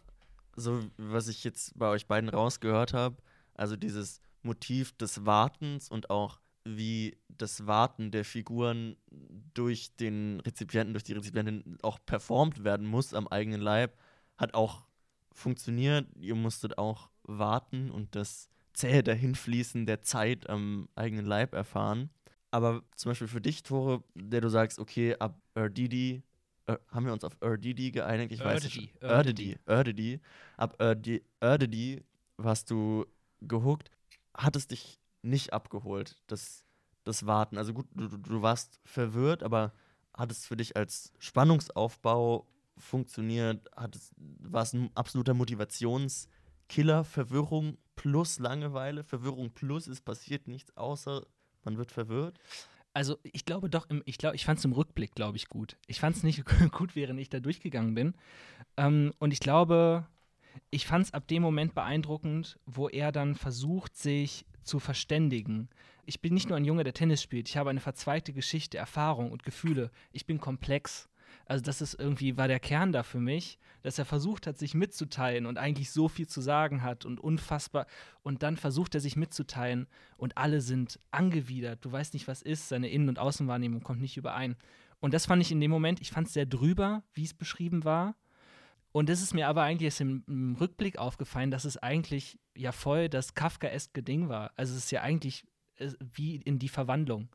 so, 0.56 0.80
was 0.96 1.28
ich 1.28 1.44
jetzt 1.44 1.78
bei 1.78 1.90
euch 1.90 2.08
beiden 2.08 2.30
rausgehört 2.30 2.94
habe, 2.94 3.18
also 3.54 3.76
dieses 3.76 4.22
Motiv 4.44 4.96
des 4.96 5.26
Wartens 5.26 5.90
und 5.90 6.10
auch 6.10 6.40
wie 6.64 7.18
das 7.28 7.68
Warten 7.68 8.12
der 8.12 8.24
Figuren 8.24 8.96
durch 9.54 9.94
den 9.98 10.40
Rezipienten, 10.40 10.94
durch 10.94 11.04
die 11.04 11.14
Rezipientin 11.14 11.78
auch 11.82 12.00
performt 12.06 12.64
werden 12.64 12.88
muss 12.88 13.14
am 13.14 13.28
eigenen 13.28 13.60
Leib, 13.60 13.98
hat 14.38 14.54
auch 14.54 14.88
funktioniert. 15.34 16.08
Ihr 16.18 16.36
musstet 16.36 16.78
auch 16.78 17.10
warten 17.24 17.92
und 17.92 18.16
das 18.16 18.48
zähe 18.72 19.04
Dahinfließen 19.04 19.86
der 19.86 20.02
Zeit 20.02 20.50
am 20.50 20.88
eigenen 20.96 21.26
Leib 21.26 21.54
erfahren. 21.54 22.10
Aber 22.52 22.84
zum 22.96 23.12
Beispiel 23.12 23.28
für 23.28 23.42
dich, 23.42 23.64
Tore, 23.64 24.02
der 24.16 24.40
du 24.40 24.48
sagst, 24.48 24.80
okay, 24.80 25.18
ab 25.20 25.42
Erdidi 25.56 26.24
haben 26.92 27.06
wir 27.06 27.14
uns 27.14 27.24
auf 27.24 27.38
Erdidi 27.42 27.92
geeinigt? 27.92 28.32
Ich 28.32 28.44
weiß 28.44 28.64
nicht. 28.64 29.02
Erdidi. 29.02 29.58
Erdidi. 29.66 30.20
Ab 30.58 30.82
Erdidi 31.40 32.04
warst 32.38 32.70
du 32.70 33.06
gehuckt. 33.42 33.92
Hat 34.34 34.56
es 34.56 34.68
dich 34.68 35.00
nicht 35.22 35.54
abgeholt, 35.54 36.22
das, 36.28 36.66
das 37.04 37.26
Warten? 37.26 37.58
Also 37.58 37.74
gut, 37.74 37.88
du, 37.94 38.08
du 38.08 38.42
warst 38.42 38.80
verwirrt, 38.86 39.44
aber 39.44 39.74
hat 40.14 40.32
es 40.32 40.46
für 40.46 40.58
dich 40.58 40.76
als 40.76 41.14
Spannungsaufbau 41.20 42.48
funktioniert? 42.78 43.70
Hat 43.76 43.96
es, 43.96 44.12
war 44.18 44.64
es 44.64 44.74
ein 44.74 44.92
absoluter 44.96 45.34
Motivationskiller, 45.34 47.04
Verwirrung 47.04 47.78
plus 47.96 48.40
Langeweile, 48.40 49.04
Verwirrung 49.04 49.52
plus 49.52 49.88
es 49.88 50.02
passiert 50.02 50.48
nichts, 50.48 50.76
außer 50.78 51.26
man 51.64 51.78
wird 51.78 51.92
verwirrt. 51.92 52.40
Also 53.00 53.18
ich 53.24 53.46
glaube 53.46 53.70
doch, 53.70 53.90
im, 53.90 54.04
ich 54.04 54.18
glaube, 54.18 54.36
ich 54.36 54.44
fand 54.44 54.60
es 54.60 54.66
im 54.66 54.74
Rückblick, 54.74 55.16
glaube 55.16 55.38
ich, 55.38 55.48
gut. 55.48 55.78
Ich 55.88 56.02
fand 56.02 56.18
es 56.18 56.24
nicht 56.24 56.44
gut, 56.74 56.98
während 56.98 57.18
ich 57.18 57.30
da 57.30 57.40
durchgegangen 57.40 57.94
bin. 57.96 58.14
Ähm, 58.76 59.14
und 59.20 59.32
ich 59.32 59.40
glaube, 59.40 60.06
ich 60.70 60.86
fand 60.86 61.06
es 61.06 61.14
ab 61.14 61.26
dem 61.30 61.42
Moment 61.42 61.74
beeindruckend, 61.74 62.60
wo 62.66 62.90
er 62.90 63.14
dann 63.14 63.36
versucht, 63.36 63.96
sich 63.96 64.46
zu 64.64 64.80
verständigen. 64.80 65.70
Ich 66.06 66.20
bin 66.20 66.34
nicht 66.34 66.50
nur 66.50 66.58
ein 66.58 66.66
Junge, 66.66 66.84
der 66.84 66.94
Tennis 66.94 67.24
spielt. 67.24 67.48
Ich 67.48 67.56
habe 67.56 67.70
eine 67.70 67.80
verzweigte 67.80 68.34
Geschichte, 68.34 68.78
Erfahrung 68.78 69.32
und 69.32 69.44
Gefühle. 69.44 69.92
Ich 70.12 70.26
bin 70.26 70.42
komplex. 70.42 71.08
Also 71.50 71.64
das 71.64 71.82
ist 71.82 71.96
irgendwie, 71.96 72.38
war 72.38 72.48
der 72.48 72.60
Kern 72.60 72.92
da 72.92 73.02
für 73.02 73.20
mich, 73.20 73.58
dass 73.82 73.98
er 73.98 74.06
versucht 74.06 74.46
hat, 74.46 74.60
sich 74.60 74.76
mitzuteilen 74.76 75.48
und 75.48 75.58
eigentlich 75.58 75.90
so 75.90 76.08
viel 76.08 76.28
zu 76.28 76.42
sagen 76.42 76.84
hat 76.84 77.06
und 77.06 77.20
unfassbar. 77.20 77.88
Und 78.22 78.44
dann 78.44 78.56
versucht 78.56 78.94
er 78.94 79.02
sich 79.02 79.16
mitzuteilen 79.16 79.88
und 80.16 80.38
alle 80.38 80.62
sind 80.62 81.00
angewidert. 81.10 81.84
Du 81.84 81.92
weißt 81.92 82.14
nicht, 82.14 82.28
was 82.28 82.44
ist. 82.44 82.70
Seine 82.70 82.90
Innen- 82.90 83.10
und 83.10 83.18
Außenwahrnehmung 83.18 83.82
kommt 83.82 84.00
nicht 84.00 84.16
überein. 84.16 84.58
Und 85.00 85.16
das 85.16 85.26
fand 85.26 85.42
ich 85.42 85.52
in 85.52 85.60
dem 85.60 85.72
Moment, 85.72 86.02
ich 86.02 86.12
fand 86.12 86.28
es 86.28 86.34
sehr 86.34 86.46
drüber, 86.46 87.02
wie 87.14 87.24
es 87.24 87.34
beschrieben 87.34 87.84
war. 87.84 88.16
Und 88.92 89.10
es 89.10 89.24
ist 89.24 89.34
mir 89.34 89.48
aber 89.48 89.64
eigentlich 89.64 89.86
erst 89.86 90.02
im, 90.02 90.24
im, 90.28 90.56
Rückblick 90.56 91.00
aufgefallen, 91.00 91.50
dass 91.50 91.66
es 91.66 91.78
eigentlich 91.78 92.38
ja 92.56 92.72
voll 92.72 93.10
das 93.10 93.34
Kafkaeske 93.34 94.04
Ding 94.04 94.30
war. 94.30 94.52
Also 94.56 94.74
es 94.74 94.86
ist 94.86 94.92
ja 94.92 95.02
eigentlich 95.02 95.46
äh, 95.78 95.90
wie 96.00 96.36
in 96.36 96.60
die 96.60 96.70
Verwandlung. 96.70 97.30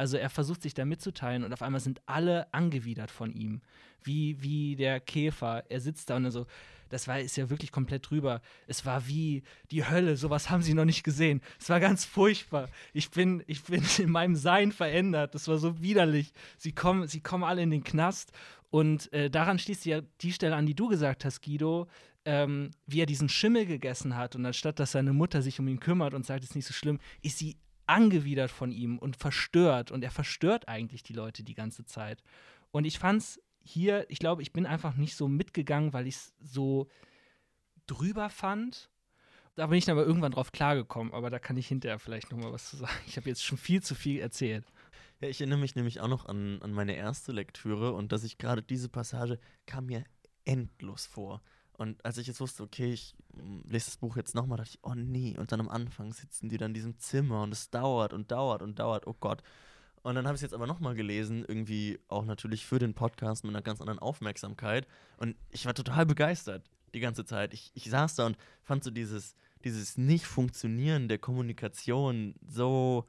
Also 0.00 0.16
er 0.16 0.30
versucht 0.30 0.62
sich 0.62 0.72
da 0.72 0.86
mitzuteilen 0.86 1.44
und 1.44 1.52
auf 1.52 1.60
einmal 1.60 1.82
sind 1.82 2.00
alle 2.06 2.52
angewidert 2.54 3.10
von 3.10 3.34
ihm. 3.34 3.60
Wie, 4.02 4.42
wie 4.42 4.74
der 4.74 4.98
Käfer. 4.98 5.64
Er 5.68 5.82
sitzt 5.82 6.08
da 6.08 6.16
und 6.16 6.30
so, 6.30 6.46
das 6.88 7.06
war, 7.06 7.20
ist 7.20 7.36
ja 7.36 7.50
wirklich 7.50 7.70
komplett 7.70 8.08
drüber. 8.08 8.40
Es 8.66 8.86
war 8.86 9.06
wie 9.08 9.42
die 9.70 9.86
Hölle, 9.86 10.16
sowas 10.16 10.48
haben 10.48 10.62
sie 10.62 10.72
noch 10.72 10.86
nicht 10.86 11.02
gesehen. 11.02 11.42
Es 11.60 11.68
war 11.68 11.80
ganz 11.80 12.06
furchtbar. 12.06 12.70
Ich 12.94 13.10
bin, 13.10 13.42
ich 13.46 13.62
bin 13.62 13.82
in 13.98 14.10
meinem 14.10 14.36
Sein 14.36 14.72
verändert. 14.72 15.34
Das 15.34 15.48
war 15.48 15.58
so 15.58 15.82
widerlich. 15.82 16.32
Sie 16.56 16.72
kommen, 16.72 17.06
sie 17.06 17.20
kommen 17.20 17.44
alle 17.44 17.60
in 17.60 17.70
den 17.70 17.84
Knast. 17.84 18.32
Und 18.70 19.12
äh, 19.12 19.28
daran 19.28 19.58
schließt 19.58 19.84
ja 19.84 20.00
die 20.22 20.32
Stelle 20.32 20.56
an, 20.56 20.64
die 20.64 20.74
du 20.74 20.88
gesagt 20.88 21.26
hast, 21.26 21.42
Guido, 21.42 21.88
ähm, 22.24 22.70
wie 22.86 23.02
er 23.02 23.06
diesen 23.06 23.28
Schimmel 23.28 23.66
gegessen 23.66 24.16
hat. 24.16 24.34
Und 24.34 24.46
anstatt 24.46 24.78
dass 24.78 24.92
seine 24.92 25.12
Mutter 25.12 25.42
sich 25.42 25.60
um 25.60 25.68
ihn 25.68 25.78
kümmert 25.78 26.14
und 26.14 26.24
sagt, 26.24 26.42
es 26.42 26.50
ist 26.50 26.56
nicht 26.56 26.66
so 26.66 26.72
schlimm, 26.72 27.00
ist 27.20 27.36
sie 27.36 27.58
angewidert 27.90 28.50
von 28.50 28.70
ihm 28.72 28.98
und 28.98 29.16
verstört. 29.16 29.90
Und 29.90 30.02
er 30.02 30.10
verstört 30.10 30.68
eigentlich 30.68 31.02
die 31.02 31.12
Leute 31.12 31.42
die 31.42 31.54
ganze 31.54 31.84
Zeit. 31.84 32.22
Und 32.70 32.84
ich 32.84 32.98
fand's 32.98 33.40
hier, 33.62 34.06
ich 34.08 34.18
glaube, 34.18 34.42
ich 34.42 34.52
bin 34.52 34.64
einfach 34.64 34.94
nicht 34.94 35.16
so 35.16 35.28
mitgegangen, 35.28 35.92
weil 35.92 36.06
ich 36.06 36.16
es 36.16 36.34
so 36.40 36.88
drüber 37.86 38.30
fand. 38.30 38.90
Da 39.56 39.66
bin 39.66 39.76
ich 39.76 39.84
dann 39.84 39.98
aber 39.98 40.06
irgendwann 40.06 40.32
drauf 40.32 40.52
klargekommen, 40.52 41.12
aber 41.12 41.28
da 41.28 41.38
kann 41.38 41.56
ich 41.56 41.68
hinterher 41.68 41.98
vielleicht 41.98 42.30
noch 42.30 42.38
mal 42.38 42.52
was 42.52 42.70
zu 42.70 42.76
sagen. 42.76 42.92
Ich 43.06 43.16
habe 43.16 43.28
jetzt 43.28 43.44
schon 43.44 43.58
viel 43.58 43.82
zu 43.82 43.94
viel 43.94 44.20
erzählt. 44.20 44.64
Ja, 45.20 45.28
ich 45.28 45.40
erinnere 45.40 45.58
mich 45.58 45.74
nämlich 45.74 46.00
auch 46.00 46.08
noch 46.08 46.26
an, 46.26 46.62
an 46.62 46.72
meine 46.72 46.94
erste 46.94 47.32
Lektüre 47.32 47.92
und 47.92 48.12
dass 48.12 48.24
ich 48.24 48.38
gerade 48.38 48.62
diese 48.62 48.88
Passage 48.88 49.38
kam 49.66 49.86
mir 49.86 50.04
endlos 50.44 51.04
vor. 51.06 51.42
Und 51.80 52.04
als 52.04 52.18
ich 52.18 52.26
jetzt 52.26 52.42
wusste, 52.42 52.62
okay, 52.62 52.92
ich 52.92 53.14
hm, 53.34 53.62
lese 53.66 53.86
das 53.86 53.96
Buch 53.96 54.14
jetzt 54.16 54.34
nochmal, 54.34 54.58
dachte 54.58 54.72
ich, 54.74 54.80
oh 54.82 54.92
nee. 54.94 55.34
Und 55.38 55.50
dann 55.50 55.60
am 55.60 55.70
Anfang 55.70 56.12
sitzen 56.12 56.50
die 56.50 56.58
dann 56.58 56.72
in 56.72 56.74
diesem 56.74 56.98
Zimmer 56.98 57.42
und 57.42 57.52
es 57.52 57.70
dauert 57.70 58.12
und 58.12 58.30
dauert 58.30 58.60
und 58.60 58.78
dauert, 58.78 59.06
oh 59.06 59.16
Gott. 59.18 59.42
Und 60.02 60.14
dann 60.14 60.26
habe 60.26 60.34
ich 60.34 60.40
es 60.40 60.42
jetzt 60.42 60.52
aber 60.52 60.66
nochmal 60.66 60.94
gelesen, 60.94 61.42
irgendwie 61.42 61.98
auch 62.08 62.26
natürlich 62.26 62.66
für 62.66 62.78
den 62.78 62.92
Podcast 62.92 63.44
mit 63.44 63.54
einer 63.54 63.62
ganz 63.62 63.80
anderen 63.80 63.98
Aufmerksamkeit. 63.98 64.86
Und 65.16 65.36
ich 65.48 65.64
war 65.64 65.72
total 65.72 66.04
begeistert 66.04 66.68
die 66.92 67.00
ganze 67.00 67.24
Zeit. 67.24 67.54
Ich, 67.54 67.70
ich 67.72 67.88
saß 67.88 68.14
da 68.14 68.26
und 68.26 68.36
fand 68.62 68.84
so 68.84 68.90
dieses, 68.90 69.34
dieses 69.64 69.96
Nicht-Funktionieren 69.96 71.08
der 71.08 71.18
Kommunikation 71.18 72.34
so 72.46 73.06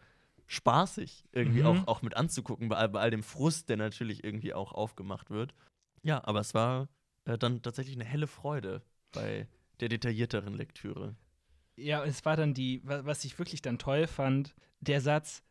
spaßig, 0.48 1.26
irgendwie 1.34 1.60
mhm. 1.60 1.66
auch, 1.66 1.88
auch 1.88 2.02
mit 2.04 2.16
anzugucken, 2.16 2.70
bei 2.70 2.78
all, 2.78 2.88
bei 2.88 3.02
all 3.02 3.12
dem 3.12 3.24
Frust, 3.24 3.68
der 3.68 3.76
natürlich 3.76 4.24
irgendwie 4.24 4.54
auch 4.54 4.72
aufgemacht 4.72 5.30
wird. 5.30 5.54
Ja, 6.04 6.24
aber 6.24 6.40
es 6.40 6.54
war 6.54 6.88
äh, 7.26 7.38
dann 7.38 7.62
tatsächlich 7.62 7.96
eine 7.96 8.06
helle 8.06 8.28
Freude 8.28 8.82
bei 9.12 9.48
der 9.80 9.90
detaillierteren 9.90 10.54
Lektüre. 10.54 11.16
Ja, 11.76 12.04
es 12.04 12.26
war 12.26 12.36
dann 12.36 12.54
die, 12.54 12.82
was 12.84 13.26
ich 13.26 13.40
wirklich 13.40 13.62
dann 13.62 13.80
toll 13.80 14.08
fand, 14.08 14.54
der 14.82 15.02
Satz, 15.02 15.44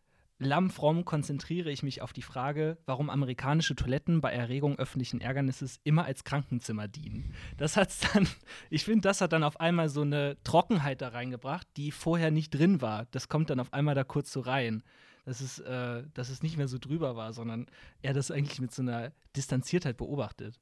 Lammfromm 0.43 1.05
konzentriere 1.05 1.71
ich 1.71 1.83
mich 1.83 2.00
auf 2.00 2.15
die 2.15 2.23
Frage, 2.23 2.79
warum 2.87 3.11
amerikanische 3.11 3.77
Toiletten 3.77 4.23
bei 4.23 4.33
Erregung 4.33 4.79
öffentlichen 4.79 5.21
Ärgernisses 5.21 5.81
immer 5.85 6.07
als 6.07 6.25
Krankenzimmer 6.25 6.89
dienen. 6.89 7.35
Das 7.59 7.77
hat's 7.77 8.00
dann, 8.00 8.27
ich 8.71 8.85
finde, 8.85 9.03
das 9.03 9.21
hat 9.21 9.35
dann 9.35 9.45
auf 9.45 9.61
einmal 9.61 9.91
so 9.91 10.00
eine 10.00 10.39
Trockenheit 10.43 11.03
da 11.03 11.09
reingebracht, 11.09 11.69
die 11.77 11.91
vorher 11.91 12.31
nicht 12.31 12.55
drin 12.55 12.81
war. 12.81 13.07
Das 13.11 13.29
kommt 13.29 13.50
dann 13.50 13.61
auf 13.61 13.75
einmal 13.75 13.95
da 13.95 14.03
kurz 14.03 14.33
so 14.33 14.41
rein. 14.41 14.83
Dass 15.27 15.43
es, 15.43 15.59
äh, 15.59 16.05
dass 16.15 16.31
es 16.31 16.43
nicht 16.43 16.57
mehr 16.57 16.67
so 16.67 16.79
drüber 16.79 17.15
war, 17.15 17.35
sondern 17.35 17.67
er 18.00 18.15
das 18.15 18.31
eigentlich 18.31 18.61
mit 18.61 18.73
so 18.73 18.81
einer 18.81 19.12
Distanziertheit 19.37 19.99
beobachtet. 19.99 20.59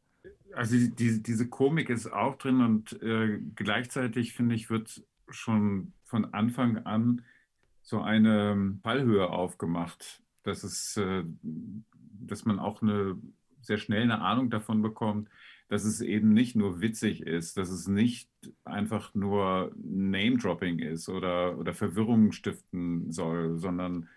Also 0.55 0.77
die, 0.77 1.23
diese 1.23 1.49
Komik 1.49 1.91
ist 1.91 2.13
auch 2.13 2.37
drin 2.37 2.61
und 2.61 3.01
äh, 3.03 3.39
gleichzeitig, 3.55 4.33
finde 4.33 4.55
ich, 4.55 4.71
wird 4.71 5.05
schon 5.29 5.93
von 6.05 6.33
Anfang 6.33 6.79
an 6.79 7.23
so 7.83 8.01
eine 8.01 8.53
ähm, 8.53 8.81
Fallhöhe 8.83 9.31
aufgemacht, 9.31 10.23
dass, 10.43 10.65
es, 10.65 10.97
äh, 10.97 11.25
dass 11.43 12.45
man 12.45 12.59
auch 12.59 12.83
eine 12.83 13.17
sehr 13.61 13.79
schnell 13.79 14.03
eine 14.03 14.21
Ahnung 14.21 14.51
davon 14.51 14.83
bekommt, 14.83 15.29
dass 15.69 15.85
es 15.85 16.01
eben 16.01 16.33
nicht 16.33 16.57
nur 16.57 16.81
witzig 16.81 17.23
ist, 17.23 17.57
dass 17.59 17.69
es 17.69 17.89
nicht 17.89 18.31
einfach 18.65 19.15
nur 19.15 19.73
Name-Dropping 19.77 20.79
ist 20.79 21.09
oder, 21.09 21.59
oder 21.59 21.75
Verwirrung 21.75 22.33
stiften 22.33 23.13
soll, 23.13 23.59
sondern 23.59 24.09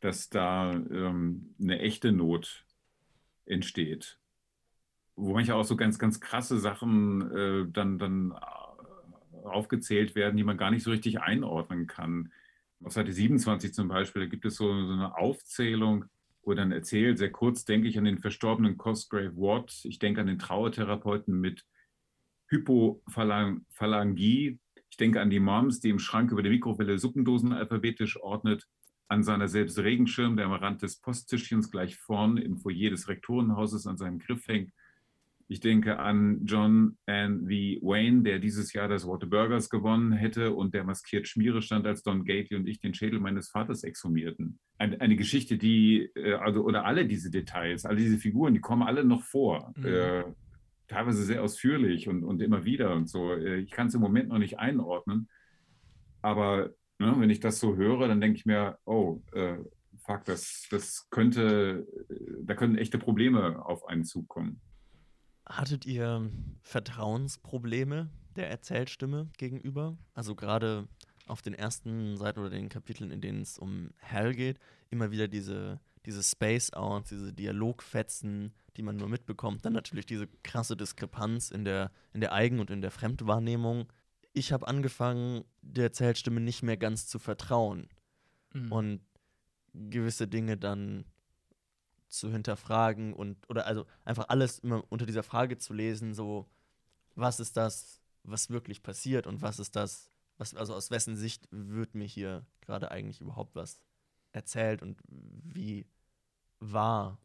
dass 0.00 0.30
da 0.30 0.72
ähm, 0.72 1.54
eine 1.60 1.78
echte 1.80 2.12
Not 2.12 2.64
entsteht. 3.46 4.18
Wo 5.16 5.32
manchmal 5.32 5.58
auch 5.58 5.64
so 5.64 5.76
ganz, 5.76 5.98
ganz 5.98 6.20
krasse 6.20 6.58
Sachen 6.58 7.30
äh, 7.30 7.66
dann, 7.70 7.98
dann 7.98 8.32
äh, 8.32 9.46
aufgezählt 9.46 10.14
werden, 10.14 10.36
die 10.36 10.44
man 10.44 10.56
gar 10.56 10.70
nicht 10.70 10.82
so 10.82 10.90
richtig 10.90 11.20
einordnen 11.20 11.86
kann. 11.86 12.32
Auf 12.82 12.92
Seite 12.92 13.12
27 13.12 13.72
zum 13.72 13.88
Beispiel, 13.88 14.22
da 14.22 14.28
gibt 14.28 14.44
es 14.44 14.56
so, 14.56 14.66
so 14.86 14.92
eine 14.92 15.16
Aufzählung, 15.16 16.06
wo 16.42 16.54
dann 16.54 16.72
erzählt, 16.72 17.18
sehr 17.18 17.30
kurz 17.30 17.64
denke 17.64 17.88
ich 17.88 17.98
an 17.98 18.04
den 18.04 18.18
verstorbenen 18.18 18.76
Cosgrave 18.76 19.36
Watt, 19.36 19.80
ich 19.84 19.98
denke 19.98 20.20
an 20.20 20.26
den 20.26 20.38
Trauertherapeuten 20.38 21.40
mit 21.40 21.64
Hypophalangie, 22.48 24.58
ich 24.90 24.96
denke 24.96 25.20
an 25.20 25.30
die 25.30 25.40
Moms, 25.40 25.80
die 25.80 25.90
im 25.90 25.98
Schrank 25.98 26.30
über 26.30 26.42
der 26.42 26.52
Mikrowelle 26.52 26.98
Suppendosen 26.98 27.52
alphabetisch 27.52 28.20
ordnet, 28.20 28.66
an 29.08 29.22
seiner 29.22 29.48
selbst 29.48 29.78
Regenschirm, 29.78 30.36
der 30.36 30.46
am 30.46 30.52
Rand 30.52 30.82
des 30.82 31.00
Posttischchens 31.00 31.70
gleich 31.70 31.96
vorn 31.96 32.36
im 32.36 32.56
Foyer 32.56 32.90
des 32.90 33.08
Rektorenhauses 33.08 33.86
an 33.86 33.96
seinem 33.96 34.18
Griff 34.18 34.46
hängt, 34.48 34.72
ich 35.48 35.60
denke 35.60 35.98
an 35.98 36.44
John 36.44 36.96
N. 37.06 37.42
V. 37.42 37.86
Wayne, 37.86 38.22
der 38.22 38.38
dieses 38.38 38.72
Jahr 38.72 38.88
das 38.88 39.04
Burgers 39.04 39.68
gewonnen 39.68 40.12
hätte 40.12 40.54
und 40.54 40.74
der 40.74 40.84
maskiert 40.84 41.28
Schmiere 41.28 41.60
stand, 41.60 41.86
als 41.86 42.02
Don 42.02 42.24
Gately 42.24 42.56
und 42.56 42.66
ich 42.66 42.80
den 42.80 42.94
Schädel 42.94 43.20
meines 43.20 43.50
Vaters 43.50 43.82
exhumierten. 43.82 44.58
Eine, 44.78 45.00
eine 45.00 45.16
Geschichte, 45.16 45.58
die, 45.58 46.10
äh, 46.14 46.34
also, 46.34 46.64
oder 46.64 46.84
alle 46.86 47.06
diese 47.06 47.30
Details, 47.30 47.84
alle 47.84 47.98
diese 47.98 48.18
Figuren, 48.18 48.54
die 48.54 48.60
kommen 48.60 48.82
alle 48.82 49.04
noch 49.04 49.22
vor. 49.22 49.72
Mhm. 49.76 49.86
Äh, 49.86 50.24
teilweise 50.88 51.22
sehr 51.22 51.42
ausführlich 51.42 52.08
und, 52.08 52.24
und 52.24 52.40
immer 52.42 52.64
wieder 52.64 52.94
und 52.94 53.08
so. 53.08 53.32
Äh, 53.32 53.60
ich 53.60 53.70
kann 53.70 53.88
es 53.88 53.94
im 53.94 54.00
Moment 54.00 54.28
noch 54.28 54.38
nicht 54.38 54.58
einordnen, 54.58 55.28
aber 56.22 56.70
ne, 56.98 57.14
wenn 57.18 57.30
ich 57.30 57.40
das 57.40 57.60
so 57.60 57.76
höre, 57.76 58.08
dann 58.08 58.20
denke 58.20 58.38
ich 58.38 58.46
mir, 58.46 58.78
oh, 58.84 59.22
äh, 59.32 59.58
fuck, 60.06 60.24
das, 60.24 60.66
das 60.70 61.08
könnte, 61.10 61.86
äh, 62.08 62.14
da 62.42 62.54
können 62.54 62.78
echte 62.78 62.98
Probleme 62.98 63.64
auf 63.64 63.86
einen 63.86 64.04
zukommen. 64.04 64.60
Hattet 65.46 65.84
ihr 65.84 66.30
Vertrauensprobleme 66.62 68.08
der 68.36 68.50
Erzählstimme 68.50 69.28
gegenüber? 69.36 69.96
Also 70.14 70.34
gerade 70.34 70.88
auf 71.26 71.42
den 71.42 71.54
ersten 71.54 72.16
Seiten 72.16 72.40
oder 72.40 72.50
den 72.50 72.68
Kapiteln, 72.68 73.10
in 73.10 73.20
denen 73.20 73.42
es 73.42 73.58
um 73.58 73.90
Hell 73.98 74.34
geht, 74.34 74.58
immer 74.90 75.10
wieder 75.10 75.28
diese, 75.28 75.80
diese 76.06 76.22
Space-Outs, 76.22 77.10
diese 77.10 77.32
Dialogfetzen, 77.32 78.52
die 78.76 78.82
man 78.82 78.96
nur 78.96 79.08
mitbekommt. 79.08 79.64
Dann 79.64 79.72
natürlich 79.72 80.06
diese 80.06 80.28
krasse 80.42 80.76
Diskrepanz 80.76 81.50
in 81.50 81.64
der, 81.64 81.90
in 82.12 82.20
der 82.20 82.32
Eigen- 82.32 82.60
und 82.60 82.70
in 82.70 82.82
der 82.82 82.90
Fremdwahrnehmung. 82.90 83.86
Ich 84.32 84.52
habe 84.52 84.66
angefangen, 84.66 85.44
der 85.62 85.84
Erzählstimme 85.84 86.40
nicht 86.40 86.62
mehr 86.62 86.76
ganz 86.76 87.06
zu 87.06 87.18
vertrauen 87.18 87.88
mhm. 88.52 88.72
und 88.72 89.00
gewisse 89.72 90.28
Dinge 90.28 90.56
dann 90.56 91.04
zu 92.18 92.30
hinterfragen 92.30 93.12
und 93.12 93.38
oder 93.48 93.66
also 93.66 93.86
einfach 94.04 94.28
alles 94.28 94.58
immer 94.60 94.82
unter 94.88 95.06
dieser 95.06 95.22
Frage 95.22 95.58
zu 95.58 95.72
lesen, 95.72 96.14
so 96.14 96.48
was 97.14 97.40
ist 97.40 97.56
das, 97.56 98.00
was 98.22 98.50
wirklich 98.50 98.82
passiert 98.82 99.26
und 99.26 99.42
was 99.42 99.58
ist 99.58 99.76
das, 99.76 100.08
was, 100.38 100.54
also 100.54 100.74
aus 100.74 100.90
wessen 100.90 101.16
Sicht 101.16 101.46
wird 101.50 101.94
mir 101.94 102.06
hier 102.06 102.46
gerade 102.60 102.90
eigentlich 102.90 103.20
überhaupt 103.20 103.54
was 103.54 103.80
erzählt 104.32 104.82
und 104.82 105.00
wie 105.06 105.86
wahr 106.60 107.18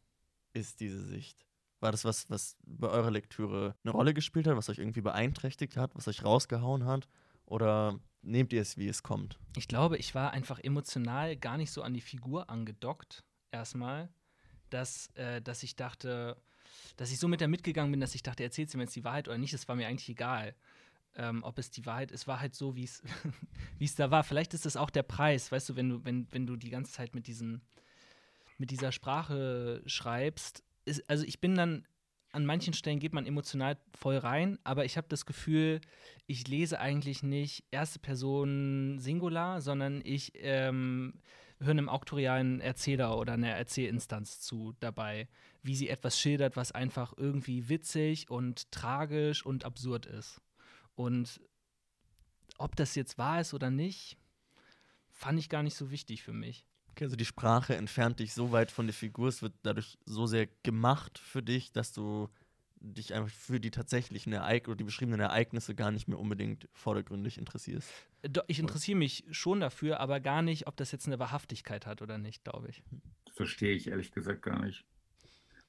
ist 0.52 0.80
diese 0.80 1.02
Sicht? 1.02 1.46
War 1.80 1.92
das 1.92 2.04
was, 2.04 2.28
was 2.28 2.56
bei 2.66 2.88
eurer 2.88 3.10
Lektüre 3.10 3.74
eine 3.82 3.92
Rolle 3.92 4.12
gespielt 4.12 4.46
hat, 4.46 4.56
was 4.56 4.68
euch 4.68 4.78
irgendwie 4.78 5.00
beeinträchtigt 5.00 5.76
hat, 5.76 5.94
was 5.94 6.08
euch 6.08 6.24
rausgehauen 6.24 6.84
hat? 6.84 7.08
Oder 7.46 7.98
nehmt 8.22 8.52
ihr 8.52 8.60
es, 8.60 8.76
wie 8.76 8.88
es 8.88 9.02
kommt? 9.02 9.38
Ich 9.56 9.66
glaube, 9.66 9.96
ich 9.96 10.14
war 10.14 10.32
einfach 10.32 10.58
emotional 10.58 11.36
gar 11.36 11.56
nicht 11.56 11.72
so 11.72 11.82
an 11.82 11.94
die 11.94 12.02
Figur 12.02 12.50
angedockt, 12.50 13.24
erstmal, 13.50 14.10
dass, 14.70 15.08
äh, 15.14 15.40
dass 15.42 15.62
ich 15.62 15.76
dachte, 15.76 16.36
dass 16.96 17.10
ich 17.10 17.18
so 17.18 17.28
mit 17.28 17.40
der 17.40 17.48
mitgegangen 17.48 17.90
bin, 17.90 18.00
dass 18.00 18.14
ich 18.14 18.22
dachte, 18.22 18.42
erzählt 18.42 18.70
sie 18.70 18.76
mir 18.76 18.84
jetzt 18.84 18.96
die 18.96 19.04
Wahrheit 19.04 19.28
oder 19.28 19.38
nicht, 19.38 19.54
das 19.54 19.68
war 19.68 19.76
mir 19.76 19.88
eigentlich 19.88 20.08
egal. 20.08 20.54
Ähm, 21.16 21.42
ob 21.42 21.58
es 21.58 21.70
die 21.70 21.86
Wahrheit 21.86 22.12
ist, 22.12 22.28
war 22.28 22.40
halt 22.40 22.54
so, 22.54 22.76
wie 22.76 22.84
es 23.80 23.94
da 23.96 24.10
war. 24.10 24.22
Vielleicht 24.22 24.54
ist 24.54 24.66
das 24.66 24.76
auch 24.76 24.90
der 24.90 25.02
Preis, 25.02 25.50
weißt 25.50 25.70
du, 25.70 25.76
wenn 25.76 25.88
du, 25.88 26.04
wenn, 26.04 26.26
wenn 26.30 26.46
du 26.46 26.56
die 26.56 26.70
ganze 26.70 26.92
Zeit 26.92 27.14
mit 27.14 27.26
diesen, 27.26 27.62
mit 28.58 28.70
dieser 28.70 28.92
Sprache 28.92 29.82
schreibst. 29.86 30.62
Ist, 30.84 31.08
also 31.10 31.24
ich 31.24 31.40
bin 31.40 31.54
dann 31.56 31.86
an 32.32 32.46
manchen 32.46 32.74
Stellen 32.74 33.00
geht 33.00 33.12
man 33.12 33.26
emotional 33.26 33.76
voll 33.92 34.16
rein, 34.16 34.58
aber 34.62 34.84
ich 34.84 34.96
habe 34.96 35.08
das 35.08 35.26
Gefühl, 35.26 35.80
ich 36.26 36.46
lese 36.46 36.78
eigentlich 36.78 37.22
nicht 37.22 37.64
erste 37.70 37.98
Person 37.98 38.98
Singular, 39.00 39.60
sondern 39.60 40.00
ich 40.04 40.32
ähm, 40.36 41.14
höre 41.60 41.70
einem 41.70 41.88
auktorialen 41.88 42.60
Erzähler 42.60 43.18
oder 43.18 43.34
einer 43.34 43.50
Erzählinstanz 43.50 44.40
zu 44.40 44.74
dabei, 44.80 45.28
wie 45.62 45.76
sie 45.76 45.88
etwas 45.88 46.18
schildert, 46.18 46.56
was 46.56 46.72
einfach 46.72 47.12
irgendwie 47.16 47.68
witzig 47.68 48.30
und 48.30 48.70
tragisch 48.72 49.44
und 49.44 49.64
absurd 49.64 50.06
ist. 50.06 50.40
Und 50.94 51.40
ob 52.58 52.76
das 52.76 52.94
jetzt 52.94 53.18
wahr 53.18 53.40
ist 53.40 53.54
oder 53.54 53.70
nicht, 53.70 54.16
fand 55.10 55.38
ich 55.38 55.48
gar 55.48 55.62
nicht 55.62 55.76
so 55.76 55.90
wichtig 55.90 56.22
für 56.22 56.32
mich. 56.32 56.66
Okay, 56.90 57.04
also 57.04 57.16
die 57.16 57.26
Sprache 57.26 57.76
entfernt 57.76 58.20
dich 58.20 58.32
so 58.32 58.52
weit 58.52 58.70
von 58.70 58.86
der 58.86 58.94
Figur, 58.94 59.28
es 59.28 59.42
wird 59.42 59.54
dadurch 59.62 59.98
so 60.04 60.26
sehr 60.26 60.48
gemacht 60.62 61.18
für 61.18 61.42
dich, 61.42 61.72
dass 61.72 61.92
du 61.92 62.28
dich 62.80 63.14
einfach 63.14 63.30
für 63.30 63.60
die 63.60 63.70
tatsächlichen 63.70 64.32
Ereignisse 64.32 64.70
oder 64.70 64.78
die 64.78 64.84
beschriebenen 64.84 65.20
Ereignisse 65.20 65.74
gar 65.74 65.90
nicht 65.90 66.08
mehr 66.08 66.18
unbedingt 66.18 66.68
vordergründig 66.72 67.38
interessierst. 67.38 67.90
Ich 68.46 68.58
interessiere 68.58 68.98
mich 68.98 69.24
schon 69.30 69.60
dafür, 69.60 70.00
aber 70.00 70.20
gar 70.20 70.42
nicht, 70.42 70.66
ob 70.66 70.76
das 70.76 70.90
jetzt 70.92 71.06
eine 71.06 71.18
Wahrhaftigkeit 71.18 71.86
hat 71.86 72.02
oder 72.02 72.18
nicht, 72.18 72.42
glaube 72.44 72.68
ich. 72.68 72.82
Das 73.26 73.36
verstehe 73.36 73.74
ich 73.74 73.88
ehrlich 73.88 74.12
gesagt 74.12 74.42
gar 74.42 74.64
nicht. 74.64 74.84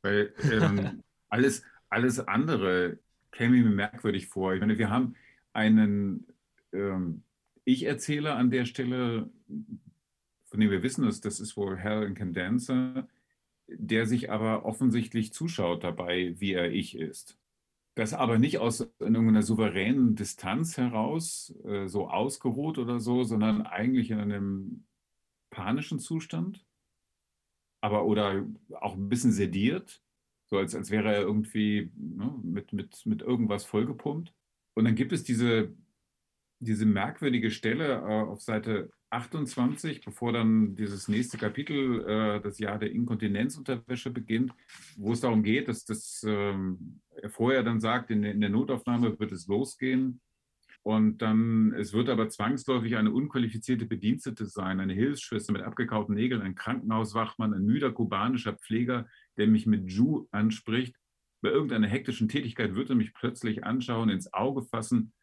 Weil 0.01 0.33
ähm, 0.51 1.03
alles, 1.29 1.63
alles 1.89 2.19
andere 2.19 2.97
käme 3.31 3.57
mir 3.57 3.69
merkwürdig 3.69 4.27
vor. 4.27 4.53
Ich 4.53 4.61
meine, 4.61 4.77
wir 4.77 4.89
haben 4.89 5.15
einen 5.53 6.27
ähm, 6.71 7.23
Ich-Erzähler 7.65 8.35
an 8.35 8.51
der 8.51 8.65
Stelle, 8.65 9.29
von 10.45 10.59
dem 10.59 10.71
wir 10.71 10.83
wissen, 10.83 11.05
dass 11.05 11.21
das 11.21 11.39
ist 11.39 11.57
wohl 11.57 11.81
Hal 11.81 12.03
Incandenza, 12.03 13.07
der 13.77 14.05
sich 14.05 14.31
aber 14.31 14.65
offensichtlich 14.65 15.33
zuschaut 15.33 15.83
dabei, 15.83 16.35
wie 16.39 16.53
er 16.53 16.71
ich 16.71 16.95
ist. 16.97 17.37
Das 17.95 18.13
aber 18.13 18.39
nicht 18.39 18.59
aus 18.59 18.89
irgendeiner 18.99 19.43
souveränen 19.43 20.15
Distanz 20.15 20.77
heraus, 20.77 21.53
äh, 21.65 21.87
so 21.87 22.09
ausgeruht 22.09 22.77
oder 22.77 22.99
so, 22.99 23.23
sondern 23.23 23.63
eigentlich 23.63 24.11
in 24.11 24.19
einem 24.19 24.85
panischen 25.49 25.99
Zustand, 25.99 26.65
aber 27.81 28.05
oder 28.05 28.47
auch 28.79 28.95
ein 28.95 29.09
bisschen 29.09 29.33
sediert, 29.33 30.01
so 30.45 30.57
als, 30.57 30.75
als 30.75 30.91
wäre 30.91 31.13
er 31.13 31.21
irgendwie 31.21 31.91
ne, 31.95 32.39
mit, 32.43 32.73
mit, 32.73 33.05
mit 33.05 33.21
irgendwas 33.21 33.65
vollgepumpt. 33.65 34.33
Und 34.73 34.85
dann 34.85 34.95
gibt 34.95 35.11
es 35.11 35.23
diese, 35.23 35.75
diese 36.59 36.85
merkwürdige 36.85 37.51
Stelle 37.51 37.95
äh, 37.95 38.29
auf 38.29 38.41
Seite 38.41 38.91
28, 39.11 40.01
bevor 40.03 40.31
dann 40.31 40.75
dieses 40.75 41.07
nächste 41.07 41.37
Kapitel, 41.37 42.05
äh, 42.07 42.41
das 42.41 42.59
Jahr 42.59 42.79
der 42.79 42.91
Inkontinenzunterwäsche 42.91 44.09
beginnt, 44.09 44.53
wo 44.95 45.11
es 45.11 45.19
darum 45.19 45.43
geht, 45.43 45.67
dass 45.67 45.83
das, 45.83 46.23
ähm, 46.25 47.01
er 47.21 47.29
vorher 47.29 47.63
dann 47.63 47.81
sagt, 47.81 48.09
in, 48.09 48.23
in 48.23 48.39
der 48.39 48.49
Notaufnahme 48.49 49.19
wird 49.19 49.31
es 49.31 49.47
losgehen. 49.47 50.21
Und 50.83 51.21
dann, 51.21 51.73
es 51.73 51.93
wird 51.93 52.09
aber 52.09 52.29
zwangsläufig 52.29 52.95
eine 52.95 53.11
unqualifizierte 53.11 53.85
Bedienstete 53.85 54.47
sein, 54.47 54.79
eine 54.79 54.93
Hilfsschwester 54.93 55.53
mit 55.53 55.61
abgekauten 55.61 56.15
Nägeln, 56.15 56.41
ein 56.41 56.55
Krankenhauswachmann, 56.55 57.53
ein 57.53 57.65
müder 57.65 57.91
kubanischer 57.91 58.53
Pfleger, 58.53 59.07
der 59.37 59.47
mich 59.47 59.67
mit 59.67 59.91
Ju 59.91 60.27
anspricht. 60.31 60.95
Bei 61.41 61.49
irgendeiner 61.49 61.87
hektischen 61.87 62.29
Tätigkeit 62.29 62.73
wird 62.73 62.89
er 62.89 62.95
mich 62.95 63.13
plötzlich 63.13 63.63
anschauen, 63.63 64.09
ins 64.09 64.33
Auge 64.33 64.63
fassen, 64.63 65.13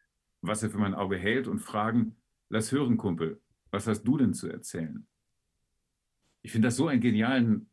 was 0.41 0.63
er 0.63 0.69
für 0.69 0.77
mein 0.77 0.93
Auge 0.93 1.17
hält 1.17 1.47
und 1.47 1.59
fragen, 1.59 2.15
lass 2.49 2.71
hören, 2.71 2.95
Kumpel, 2.95 3.41
was 3.71 3.87
hast 3.87 4.03
du 4.03 4.17
denn 4.17 4.33
zu 4.33 4.47
erzählen? 4.47 5.05
Ich 6.41 6.51
finde 6.51 6.67
das 6.67 6.77
so 6.77 6.87
einen 6.87 7.01
genialen, 7.01 7.69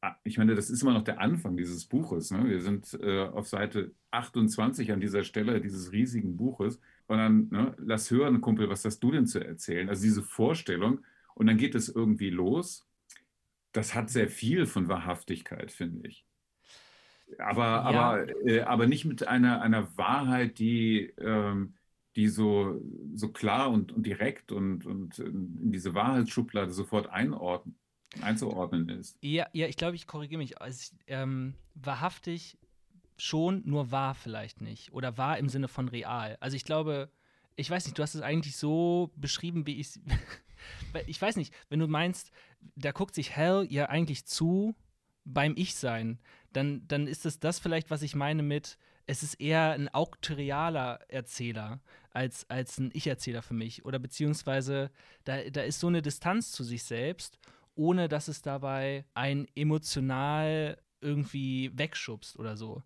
ah, 0.00 0.16
ich 0.24 0.38
meine, 0.38 0.54
das 0.54 0.70
ist 0.70 0.82
immer 0.82 0.94
noch 0.94 1.04
der 1.04 1.20
Anfang 1.20 1.56
dieses 1.56 1.84
Buches. 1.84 2.30
Ne? 2.30 2.48
Wir 2.48 2.60
sind 2.60 2.98
äh, 3.00 3.22
auf 3.22 3.48
Seite 3.48 3.94
28 4.10 4.92
an 4.92 5.00
dieser 5.00 5.22
Stelle 5.24 5.60
dieses 5.60 5.92
riesigen 5.92 6.36
Buches. 6.36 6.80
Und 7.06 7.18
dann, 7.18 7.48
ne, 7.50 7.74
lass 7.78 8.10
hören, 8.10 8.40
Kumpel, 8.40 8.68
was 8.68 8.84
hast 8.84 9.00
du 9.00 9.10
denn 9.10 9.26
zu 9.26 9.44
erzählen? 9.44 9.88
Also 9.88 10.02
diese 10.02 10.22
Vorstellung. 10.22 11.00
Und 11.34 11.46
dann 11.46 11.58
geht 11.58 11.74
es 11.74 11.88
irgendwie 11.88 12.30
los. 12.30 12.88
Das 13.72 13.94
hat 13.94 14.10
sehr 14.10 14.28
viel 14.28 14.66
von 14.66 14.88
Wahrhaftigkeit, 14.88 15.70
finde 15.70 16.08
ich. 16.08 16.26
Aber, 17.38 17.64
ja. 17.64 17.82
aber, 17.82 18.46
äh, 18.46 18.60
aber 18.62 18.86
nicht 18.86 19.04
mit 19.04 19.26
einer, 19.26 19.60
einer 19.60 19.96
Wahrheit, 19.98 20.58
die, 20.58 21.12
ähm, 21.18 21.74
die 22.16 22.28
so, 22.28 22.80
so 23.14 23.28
klar 23.28 23.70
und, 23.70 23.92
und 23.92 24.04
direkt 24.04 24.50
und, 24.50 24.86
und 24.86 25.18
in 25.18 25.70
diese 25.70 25.94
Wahrheitsschublade 25.94 26.72
sofort 26.72 27.08
einordnen, 27.08 27.76
einzuordnen 28.22 28.88
ist. 28.88 29.18
Ja, 29.20 29.46
ja 29.52 29.66
ich 29.66 29.76
glaube, 29.76 29.96
ich 29.96 30.06
korrigiere 30.06 30.38
mich. 30.38 30.60
Also, 30.60 30.94
ähm, 31.06 31.54
wahrhaftig 31.74 32.58
schon, 33.18 33.62
nur 33.66 33.90
wahr 33.90 34.14
vielleicht 34.14 34.62
nicht. 34.62 34.92
Oder 34.92 35.18
wahr 35.18 35.38
im 35.38 35.48
Sinne 35.48 35.68
von 35.68 35.88
real. 35.88 36.36
Also 36.40 36.56
ich 36.56 36.64
glaube, 36.64 37.10
ich 37.54 37.70
weiß 37.70 37.84
nicht, 37.84 37.98
du 37.98 38.02
hast 38.02 38.14
es 38.14 38.22
eigentlich 38.22 38.56
so 38.56 39.10
beschrieben, 39.16 39.66
wie 39.66 39.80
ich 39.80 39.88
es. 39.88 40.00
ich 41.06 41.20
weiß 41.20 41.36
nicht, 41.36 41.54
wenn 41.68 41.80
du 41.80 41.86
meinst, 41.86 42.30
da 42.76 42.92
guckt 42.92 43.14
sich 43.14 43.36
Hell 43.36 43.66
ja 43.70 43.88
eigentlich 43.88 44.26
zu 44.26 44.74
beim 45.24 45.54
Ich-Sein, 45.56 46.18
dann, 46.52 46.86
dann 46.88 47.06
ist 47.06 47.26
es 47.26 47.40
das 47.40 47.58
vielleicht, 47.58 47.90
was 47.90 48.02
ich 48.02 48.14
meine 48.14 48.42
mit, 48.42 48.78
es 49.06 49.22
ist 49.22 49.34
eher 49.34 49.72
ein 49.72 49.88
auktorialer 49.88 51.00
Erzähler 51.08 51.80
als, 52.10 52.48
als 52.50 52.78
ein 52.78 52.90
Ich-Erzähler 52.92 53.42
für 53.42 53.54
mich. 53.54 53.84
Oder 53.84 53.98
beziehungsweise 53.98 54.90
da, 55.24 55.48
da 55.50 55.62
ist 55.62 55.80
so 55.80 55.86
eine 55.86 56.02
Distanz 56.02 56.50
zu 56.50 56.64
sich 56.64 56.82
selbst, 56.82 57.38
ohne 57.74 58.08
dass 58.08 58.28
es 58.28 58.42
dabei 58.42 59.04
ein 59.14 59.46
emotional 59.54 60.78
irgendwie 61.00 61.70
wegschubst 61.74 62.38
oder 62.38 62.56
so. 62.56 62.82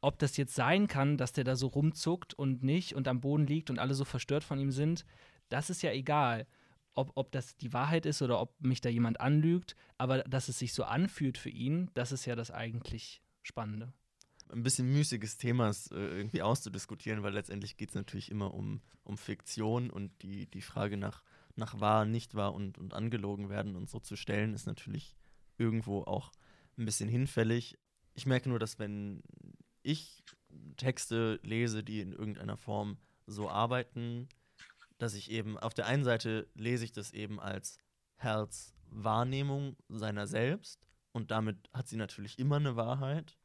Ob 0.00 0.18
das 0.18 0.36
jetzt 0.36 0.54
sein 0.54 0.88
kann, 0.88 1.18
dass 1.18 1.32
der 1.32 1.44
da 1.44 1.56
so 1.56 1.68
rumzuckt 1.68 2.34
und 2.34 2.62
nicht 2.64 2.94
und 2.94 3.06
am 3.06 3.20
Boden 3.20 3.46
liegt 3.46 3.70
und 3.70 3.78
alle 3.78 3.94
so 3.94 4.04
verstört 4.04 4.42
von 4.42 4.58
ihm 4.58 4.72
sind, 4.72 5.04
das 5.50 5.70
ist 5.70 5.82
ja 5.82 5.92
egal. 5.92 6.46
Ob, 6.94 7.12
ob 7.14 7.30
das 7.30 7.56
die 7.56 7.72
Wahrheit 7.72 8.06
ist 8.06 8.22
oder 8.22 8.40
ob 8.40 8.60
mich 8.60 8.80
da 8.80 8.88
jemand 8.88 9.20
anlügt, 9.20 9.76
aber 9.98 10.24
dass 10.24 10.48
es 10.48 10.58
sich 10.58 10.72
so 10.72 10.84
anfühlt 10.84 11.38
für 11.38 11.50
ihn, 11.50 11.90
das 11.94 12.10
ist 12.10 12.24
ja 12.24 12.34
das 12.34 12.50
eigentlich 12.50 13.22
Spannende 13.42 13.92
ein 14.52 14.62
bisschen 14.62 14.92
müßiges 14.92 15.36
Thema 15.36 15.70
äh, 15.70 15.94
irgendwie 15.94 16.42
auszudiskutieren, 16.42 17.22
weil 17.22 17.34
letztendlich 17.34 17.76
geht 17.76 17.90
es 17.90 17.94
natürlich 17.94 18.30
immer 18.30 18.52
um, 18.54 18.80
um 19.04 19.16
Fiktion 19.16 19.90
und 19.90 20.10
die, 20.22 20.46
die 20.46 20.62
Frage 20.62 20.96
nach, 20.96 21.22
nach 21.56 21.80
wahr, 21.80 22.04
nicht 22.04 22.34
wahr 22.34 22.54
und, 22.54 22.78
und 22.78 22.94
angelogen 22.94 23.48
werden 23.48 23.76
und 23.76 23.88
so 23.88 24.00
zu 24.00 24.16
stellen, 24.16 24.54
ist 24.54 24.66
natürlich 24.66 25.16
irgendwo 25.58 26.02
auch 26.02 26.32
ein 26.78 26.84
bisschen 26.84 27.08
hinfällig. 27.08 27.78
Ich 28.14 28.26
merke 28.26 28.48
nur, 28.48 28.58
dass 28.58 28.78
wenn 28.78 29.22
ich 29.82 30.22
Texte 30.76 31.40
lese, 31.42 31.84
die 31.84 32.00
in 32.00 32.12
irgendeiner 32.12 32.56
Form 32.56 32.98
so 33.26 33.48
arbeiten, 33.48 34.28
dass 34.98 35.14
ich 35.14 35.30
eben 35.30 35.58
auf 35.58 35.74
der 35.74 35.86
einen 35.86 36.04
Seite 36.04 36.48
lese 36.54 36.84
ich 36.84 36.92
das 36.92 37.12
eben 37.12 37.40
als 37.40 37.78
Herz 38.16 38.74
Wahrnehmung 38.90 39.76
seiner 39.88 40.26
selbst 40.26 40.88
und 41.12 41.30
damit 41.30 41.56
hat 41.72 41.88
sie 41.88 41.96
natürlich 41.96 42.38
immer 42.38 42.56
eine 42.56 42.76
Wahrheit 42.76 43.38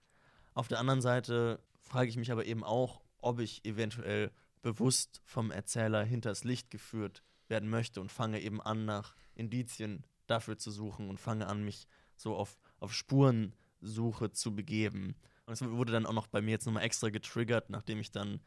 auf 0.55 0.67
der 0.67 0.79
anderen 0.79 1.01
Seite 1.01 1.59
frage 1.81 2.09
ich 2.09 2.17
mich 2.17 2.31
aber 2.31 2.45
eben 2.45 2.63
auch, 2.63 3.01
ob 3.19 3.39
ich 3.39 3.63
eventuell 3.65 4.31
bewusst 4.61 5.21
vom 5.25 5.51
Erzähler 5.51 6.03
hinters 6.03 6.43
Licht 6.43 6.71
geführt 6.71 7.21
werden 7.47 7.69
möchte 7.69 8.01
und 8.01 8.11
fange 8.11 8.41
eben 8.41 8.61
an, 8.61 8.85
nach 8.85 9.15
Indizien 9.35 10.05
dafür 10.25 10.57
zu 10.57 10.71
suchen 10.71 11.09
und 11.09 11.19
fange 11.19 11.45
an, 11.45 11.63
mich 11.63 11.87
so 12.15 12.35
auf, 12.35 12.57
auf 12.79 12.93
Spurensuche 12.93 14.31
zu 14.31 14.55
begeben. 14.55 15.15
Und 15.45 15.53
es 15.53 15.61
wurde 15.61 15.91
dann 15.91 16.07
auch 16.07 16.13
noch 16.13 16.27
bei 16.27 16.41
mir 16.41 16.51
jetzt 16.51 16.65
nochmal 16.65 16.83
extra 16.83 17.09
getriggert, 17.09 17.69
nachdem 17.69 17.99
ich 17.99 18.11
dann, 18.11 18.39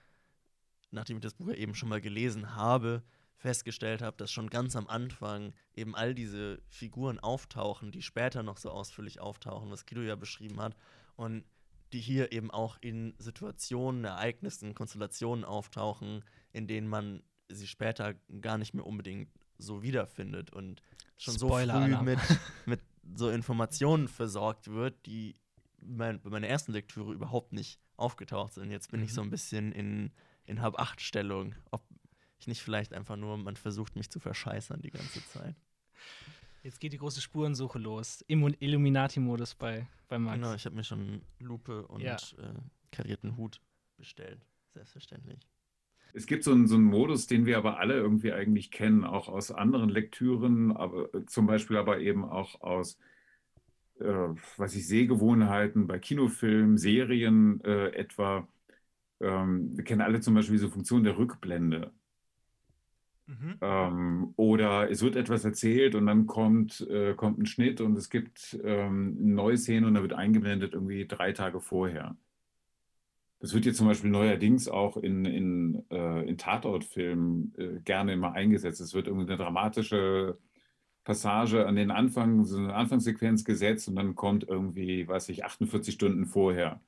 nachdem 0.91 1.19
ich 1.19 1.23
das 1.23 1.35
Buch 1.35 1.53
eben 1.53 1.75
schon 1.75 1.89
mal 1.89 2.01
gelesen 2.01 2.57
habe, 2.57 3.05
festgestellt 3.37 4.03
habe, 4.03 4.17
dass 4.17 4.33
schon 4.33 4.51
ganz 4.51 4.75
am 4.75 4.89
Anfang 4.89 5.53
eben 5.75 5.95
all 5.95 6.15
diese 6.15 6.61
Figuren 6.69 7.21
auftauchen, 7.21 7.93
die 7.93 8.03
später 8.03 8.43
noch 8.43 8.57
so 8.57 8.71
ausführlich 8.71 9.21
auftauchen, 9.21 9.71
was 9.71 9.87
Kido 9.87 10.01
ja 10.01 10.17
beschrieben 10.17 10.61
hat. 10.61 10.75
Und 11.15 11.45
die 11.93 12.01
hier 12.01 12.33
eben 12.33 12.51
auch 12.51 12.79
in 12.81 13.15
Situationen, 13.19 14.05
Ereignissen, 14.05 14.75
Konstellationen 14.75 15.45
auftauchen, 15.45 16.25
in 16.53 16.67
denen 16.67 16.89
man 16.89 17.23
sie 17.49 17.67
später 17.67 18.15
gar 18.41 18.59
nicht 18.59 18.75
mehr 18.75 18.87
unbedingt 18.87 19.31
so 19.59 19.83
wiederfindet 19.83 20.53
und 20.53 20.83
schon 21.17 21.37
so 21.37 21.49
früh 21.49 21.97
mit, 22.03 22.19
mit 22.67 22.81
so 23.15 23.31
Informationen 23.31 24.09
versorgt 24.09 24.69
wird, 24.69 25.07
die 25.07 25.37
mein, 25.81 26.21
bei 26.21 26.31
meiner 26.31 26.49
ersten 26.49 26.73
Lektüre 26.73 27.13
überhaupt 27.13 27.53
nicht 27.53 27.81
aufgetaucht 27.97 28.55
sind. 28.55 28.71
Jetzt 28.71 28.91
bin 28.91 29.01
mhm. 29.01 29.07
ich 29.07 29.15
so 29.15 29.23
ein 29.23 29.31
bisschen 29.31 29.73
in, 29.73 30.13
in 30.45 30.61
Hab-Acht-Stellung, 30.61 31.55
ob 31.71 31.83
ich 32.39 32.47
nicht 32.47 32.63
vielleicht 32.63 32.93
einfach 32.93 33.17
nur, 33.17 33.37
man 33.37 33.57
versucht 33.57 33.97
mich 33.97 34.11
zu 34.11 34.21
verscheißern 34.21 34.81
die 34.81 34.91
ganze 34.91 35.25
Zeit. 35.27 35.57
Jetzt 36.63 36.81
geht 36.81 36.93
die 36.93 36.99
große 36.99 37.21
Spurensuche 37.21 37.79
los. 37.79 38.25
Illuminati-Modus 38.29 39.55
bei, 39.55 39.87
bei 40.09 40.19
Max. 40.19 40.37
Genau, 40.37 40.55
ich 40.55 40.65
habe 40.65 40.77
mir 40.77 40.85
schon 40.85 41.23
Lupe 41.39 41.87
und 41.87 42.01
Ja. 42.01 42.17
äh, 42.17 42.55
karierten 42.91 43.37
Hut 43.37 43.61
bestellt. 43.97 44.41
Selbstverständlich. 44.75 45.39
Es 46.15 46.27
gibt 46.27 46.43
so 46.45 46.53
einen, 46.53 46.67
so 46.67 46.75
einen 46.77 46.85
Modus, 46.85 47.27
den 47.27 47.47
wir 47.47 47.59
aber 47.59 47.79
alle 47.79 47.95
irgendwie 47.95 48.33
eigentlich 48.33 48.71
kennen, 48.71 49.05
auch 49.05 49.29
aus 49.29 49.51
anderen 49.51 49.89
Lektüren, 49.89 50.77
aber 50.77 51.15
äh, 51.15 51.27
zum 51.27 51.47
Beispiel 51.47 51.77
aber 51.77 52.01
eben 52.01 52.25
auch 52.25 52.61
aus, 52.61 52.99
äh, 54.01 54.29
was 54.57 54.75
ich 54.75 54.87
Sehgewohnheiten 54.87 55.87
bei 55.87 55.99
Kinofilmen, 55.99 56.79
Serien 56.79 57.61
äh, 57.65 57.89
etwa. 57.91 58.49
Ähm, 59.21 59.77
wir 59.77 59.85
kennen 59.85 60.01
alle 60.01 60.21
zum 60.21 60.35
Beispiel 60.35 60.57
diese 60.57 60.71
Funktion 60.71 61.05
der 61.05 61.19
Rückblende. 61.19 61.93
Mhm. 63.29 63.57
Ähm, 63.61 64.33
oder 64.37 64.91
es 64.91 65.03
wird 65.03 65.15
etwas 65.15 65.45
erzählt 65.45 65.95
und 65.95 66.07
dann 66.07 66.27
kommt, 66.27 66.81
äh, 66.89 67.13
kommt 67.15 67.39
ein 67.39 67.45
Schnitt 67.47 67.83
und 67.83 67.97
es 67.97 68.09
gibt 68.09 68.59
ähm, 68.65 69.19
eine 69.21 69.35
neue 69.35 69.59
Szene 69.59 69.87
und 69.87 69.95
da 69.95 70.03
wird 70.03 70.15
eingeblendet 70.15 70.73
irgendwie 70.73 71.07
drei 71.07 71.33
Tage 71.33 71.61
vorher. 71.61 72.17
Das 73.41 73.53
wird 73.53 73.67
jetzt 73.67 73.77
zum 73.77 73.87
Beispiel 73.87 74.11
neuerdings 74.11 74.67
auch 74.67 74.97
in, 74.97 75.27
in, 75.27 75.85
äh, 75.91 76.27
in 76.27 76.39
Tatortfilmen 76.39 77.55
äh, 77.59 77.81
gerne 77.85 78.15
immer 78.15 78.33
eingesetzt. 78.33 78.81
Es 78.81 78.95
wird 78.95 79.07
irgendwie 79.07 79.29
eine 79.29 79.37
dramatische 79.37 80.39
Passage 81.05 81.67
an 81.67 81.77
den 81.77 81.91
Anfang, 81.91 82.45
so 82.45 82.57
eine 82.57 82.75
Anfangssequenz 82.75 83.45
gesetzt 83.45 83.89
und 83.89 83.97
dann 83.97 84.15
kommt 84.15 84.49
irgendwie, 84.49 85.07
weiß 85.07 85.29
ich, 85.29 85.45
48 85.45 85.95
Stunden 85.95 86.25
vorher. 86.25 86.81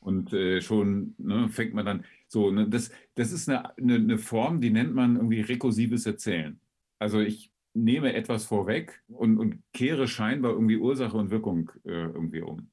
Und 0.00 0.32
äh, 0.32 0.60
schon 0.60 1.14
ne, 1.18 1.48
fängt 1.48 1.74
man 1.74 1.86
dann 1.86 2.04
so, 2.34 2.50
ne, 2.50 2.68
das, 2.68 2.90
das 3.14 3.32
ist 3.32 3.48
eine, 3.48 3.74
eine, 3.78 3.94
eine 3.94 4.18
Form, 4.18 4.60
die 4.60 4.70
nennt 4.70 4.94
man 4.94 5.16
irgendwie 5.16 5.40
rekursives 5.40 6.04
Erzählen. 6.04 6.60
Also 6.98 7.20
ich 7.20 7.50
nehme 7.72 8.12
etwas 8.12 8.44
vorweg 8.44 9.02
und, 9.08 9.38
und 9.38 9.62
kehre 9.72 10.06
scheinbar 10.06 10.52
irgendwie 10.52 10.76
Ursache 10.76 11.16
und 11.16 11.30
Wirkung 11.30 11.70
äh, 11.84 12.08
irgendwie 12.18 12.42
um. 12.42 12.68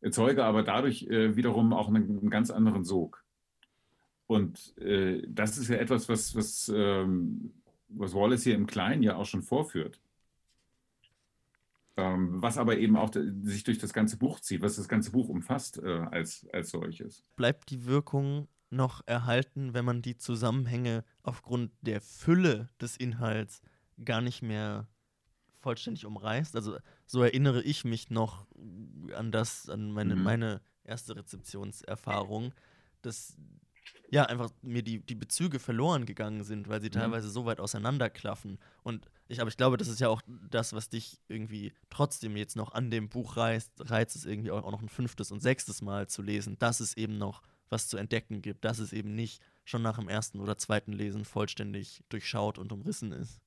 Erzeuge 0.00 0.44
aber 0.44 0.62
dadurch 0.62 1.06
äh, 1.06 1.36
wiederum 1.36 1.72
auch 1.72 1.88
einen, 1.88 2.18
einen 2.18 2.30
ganz 2.30 2.50
anderen 2.50 2.84
Sog. 2.84 3.24
Und 4.26 4.76
äh, 4.78 5.22
das 5.28 5.58
ist 5.58 5.68
ja 5.68 5.76
etwas, 5.76 6.08
was, 6.08 6.34
was, 6.34 6.72
ähm, 6.74 7.52
was 7.88 8.14
Wallace 8.14 8.44
hier 8.44 8.54
im 8.54 8.66
Kleinen 8.66 9.02
ja 9.02 9.16
auch 9.16 9.26
schon 9.26 9.42
vorführt. 9.42 10.00
Ähm, 11.96 12.42
was 12.42 12.58
aber 12.58 12.76
eben 12.78 12.96
auch 12.96 13.10
de- 13.10 13.32
sich 13.42 13.62
durch 13.64 13.78
das 13.78 13.92
ganze 13.92 14.16
Buch 14.18 14.40
zieht, 14.40 14.62
was 14.62 14.76
das 14.76 14.88
ganze 14.88 15.12
Buch 15.12 15.28
umfasst 15.28 15.78
äh, 15.78 16.04
als, 16.10 16.46
als 16.52 16.70
solches. 16.70 17.24
Bleibt 17.36 17.70
die 17.70 17.86
Wirkung 17.86 18.48
noch 18.74 19.02
erhalten, 19.06 19.74
wenn 19.74 19.84
man 19.84 20.02
die 20.02 20.16
Zusammenhänge 20.16 21.04
aufgrund 21.22 21.72
der 21.80 22.00
Fülle 22.00 22.68
des 22.80 22.96
Inhalts 22.96 23.60
gar 24.04 24.20
nicht 24.20 24.42
mehr 24.42 24.86
vollständig 25.60 26.04
umreißt? 26.04 26.54
Also 26.56 26.76
so 27.06 27.22
erinnere 27.22 27.62
ich 27.62 27.84
mich 27.84 28.10
noch 28.10 28.46
an 29.14 29.32
das, 29.32 29.68
an 29.68 29.90
meine, 29.92 30.16
Mhm. 30.16 30.22
meine 30.22 30.60
erste 30.84 31.16
Rezeptionserfahrung, 31.16 32.52
dass 33.02 33.36
ja 34.10 34.24
einfach 34.26 34.50
mir 34.62 34.82
die, 34.82 35.00
die 35.00 35.14
Bezüge 35.14 35.58
verloren 35.58 36.06
gegangen 36.06 36.42
sind, 36.44 36.68
weil 36.68 36.80
sie 36.80 36.90
teilweise 36.90 37.28
so 37.30 37.44
weit 37.46 37.60
auseinanderklaffen. 37.60 38.58
Und 38.82 39.10
ich, 39.28 39.40
aber 39.40 39.48
ich 39.48 39.56
glaube, 39.56 39.76
das 39.76 39.88
ist 39.88 40.00
ja 40.00 40.08
auch 40.08 40.22
das, 40.50 40.72
was 40.72 40.88
dich 40.88 41.20
irgendwie 41.28 41.72
trotzdem 41.90 42.36
jetzt 42.36 42.56
noch 42.56 42.72
an 42.72 42.90
dem 42.90 43.08
Buch 43.08 43.36
reizt, 43.36 43.72
reizt 43.78 44.16
es 44.16 44.24
irgendwie 44.24 44.50
auch, 44.50 44.62
auch 44.64 44.70
noch 44.70 44.82
ein 44.82 44.88
fünftes 44.88 45.30
und 45.32 45.40
sechstes 45.40 45.82
Mal 45.82 46.06
zu 46.08 46.22
lesen, 46.22 46.58
dass 46.58 46.80
es 46.80 46.96
eben 46.96 47.18
noch 47.18 47.42
was 47.74 47.88
zu 47.88 47.98
entdecken 47.98 48.40
gibt, 48.40 48.64
dass 48.64 48.78
es 48.78 48.94
eben 48.94 49.14
nicht 49.14 49.42
schon 49.64 49.82
nach 49.82 49.98
dem 49.98 50.08
ersten 50.08 50.40
oder 50.40 50.56
zweiten 50.56 50.92
Lesen 50.92 51.24
vollständig 51.24 52.02
durchschaut 52.08 52.58
und 52.58 52.72
umrissen 52.72 53.12
ist. 53.12 53.40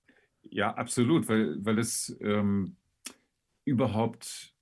Ja, 0.43 0.75
absolut, 0.75 1.27
weil, 1.27 1.63
weil 1.65 1.79
es 1.79 2.15
ähm, 2.21 2.75
überhaupt 3.65 4.53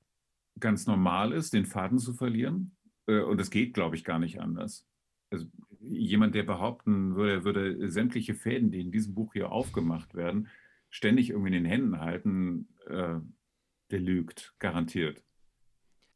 ganz 0.59 0.87
normal 0.87 1.33
ist, 1.33 1.53
den 1.53 1.65
Faden 1.65 1.99
zu 1.99 2.13
verlieren. 2.13 2.75
Äh, 3.07 3.21
und 3.21 3.41
es 3.41 3.49
geht, 3.49 3.73
glaube 3.73 3.95
ich, 3.95 4.03
gar 4.03 4.19
nicht 4.19 4.39
anders. 4.39 4.85
Also 5.29 5.47
jemand, 5.81 6.35
der 6.35 6.43
behaupten 6.43 7.15
würde, 7.15 7.33
er 7.33 7.43
würde 7.43 7.89
sämtliche 7.89 8.35
Fäden, 8.35 8.71
die 8.71 8.81
in 8.81 8.91
diesem 8.91 9.13
Buch 9.13 9.33
hier 9.33 9.51
aufgemacht 9.51 10.13
werden, 10.13 10.47
ständig 10.89 11.31
irgendwie 11.31 11.49
in 11.49 11.63
den 11.63 11.65
Händen 11.65 11.99
halten, 11.99 12.67
äh, 12.87 13.15
der 13.91 13.99
lügt, 13.99 14.53
garantiert. 14.59 15.23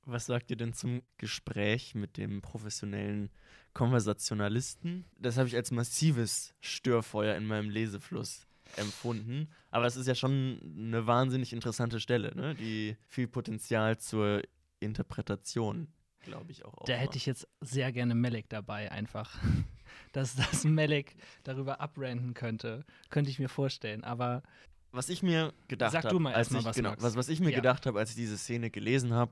Was 0.05 0.25
sagt 0.25 0.49
ihr 0.49 0.57
denn 0.57 0.73
zum 0.73 1.01
Gespräch 1.17 1.93
mit 1.95 2.17
dem 2.17 2.41
professionellen 2.41 3.29
Konversationalisten? 3.73 5.05
Das 5.17 5.37
habe 5.37 5.47
ich 5.47 5.55
als 5.55 5.71
massives 5.71 6.53
Störfeuer 6.61 7.35
in 7.35 7.45
meinem 7.45 7.69
Lesefluss 7.69 8.47
empfunden. 8.75 9.49
Aber 9.71 9.85
es 9.85 9.95
ist 9.95 10.07
ja 10.07 10.15
schon 10.15 10.59
eine 10.77 11.05
wahnsinnig 11.07 11.53
interessante 11.53 11.99
Stelle, 11.99 12.35
ne? 12.35 12.55
die 12.55 12.97
viel 13.07 13.27
Potenzial 13.27 13.97
zur 13.99 14.41
Interpretation, 14.79 15.87
glaube 16.21 16.51
ich, 16.51 16.65
auch 16.65 16.85
Da 16.85 16.93
hätte 16.93 17.17
ich 17.17 17.25
jetzt 17.25 17.47
sehr 17.61 17.91
gerne 17.91 18.15
Melek 18.15 18.49
dabei, 18.49 18.91
einfach. 18.91 19.37
Dass 20.13 20.35
das 20.35 20.63
Melek 20.63 21.15
darüber 21.43 21.81
abranden 21.81 22.33
könnte, 22.33 22.85
könnte 23.09 23.29
ich 23.31 23.39
mir 23.39 23.49
vorstellen. 23.49 24.03
Aber 24.03 24.43
Was 24.91 25.09
ich 25.09 25.23
mir 25.23 25.53
gedacht 25.67 25.95
habe, 26.03 26.29
als 26.29 26.37
erst 26.37 26.51
mal 26.51 26.59
ich, 26.59 26.65
was, 26.65 26.75
genau, 26.75 26.93
was, 26.97 27.15
was 27.15 27.29
ich 27.29 27.39
mir 27.39 27.49
Ja. 27.49 27.55
gedacht 27.57 27.85
habe, 27.85 27.99
als 27.99 28.11
ich 28.11 28.15
diese 28.15 28.37
Szene 28.37 28.69
gelesen 28.71 29.13
habe, 29.13 29.31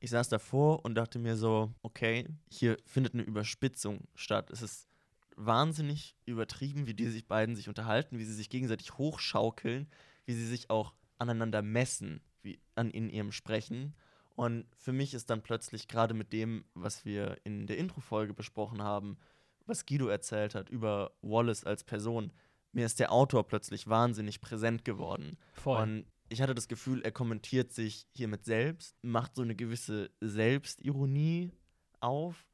ich 0.00 0.10
saß 0.10 0.28
davor 0.28 0.84
und 0.84 0.94
dachte 0.94 1.18
mir 1.18 1.36
so, 1.36 1.72
okay, 1.82 2.26
hier 2.50 2.78
findet 2.86 3.14
eine 3.14 3.22
Überspitzung 3.22 4.08
statt. 4.14 4.50
Es 4.50 4.62
ist 4.62 4.88
wahnsinnig 5.36 6.16
übertrieben, 6.26 6.86
wie 6.86 6.94
die 6.94 7.06
sich 7.08 7.26
beiden 7.26 7.54
sich 7.54 7.68
unterhalten, 7.68 8.18
wie 8.18 8.24
sie 8.24 8.34
sich 8.34 8.48
gegenseitig 8.48 8.98
hochschaukeln, 8.98 9.88
wie 10.24 10.32
sie 10.32 10.46
sich 10.46 10.70
auch 10.70 10.94
aneinander 11.18 11.62
messen, 11.62 12.20
wie 12.42 12.58
an 12.74 12.90
in 12.90 13.10
ihrem 13.10 13.30
Sprechen. 13.30 13.94
Und 14.36 14.66
für 14.74 14.92
mich 14.92 15.12
ist 15.12 15.28
dann 15.28 15.42
plötzlich 15.42 15.86
gerade 15.86 16.14
mit 16.14 16.32
dem, 16.32 16.64
was 16.74 17.04
wir 17.04 17.36
in 17.44 17.66
der 17.66 17.76
Intro-Folge 17.76 18.32
besprochen 18.32 18.82
haben, 18.82 19.18
was 19.66 19.84
Guido 19.84 20.08
erzählt 20.08 20.54
hat 20.54 20.70
über 20.70 21.12
Wallace 21.20 21.64
als 21.64 21.84
Person, 21.84 22.32
mir 22.72 22.86
ist 22.86 23.00
der 23.00 23.12
Autor 23.12 23.46
plötzlich 23.46 23.88
wahnsinnig 23.88 24.40
präsent 24.40 24.84
geworden. 24.84 25.36
voll. 25.52 25.82
Und 25.82 26.06
ich 26.30 26.40
hatte 26.40 26.54
das 26.54 26.68
Gefühl, 26.68 27.02
er 27.02 27.10
kommentiert 27.10 27.72
sich 27.72 28.06
hiermit 28.12 28.44
selbst, 28.44 28.96
macht 29.02 29.34
so 29.34 29.42
eine 29.42 29.56
gewisse 29.56 30.10
Selbstironie 30.20 31.52
auf, 31.98 32.46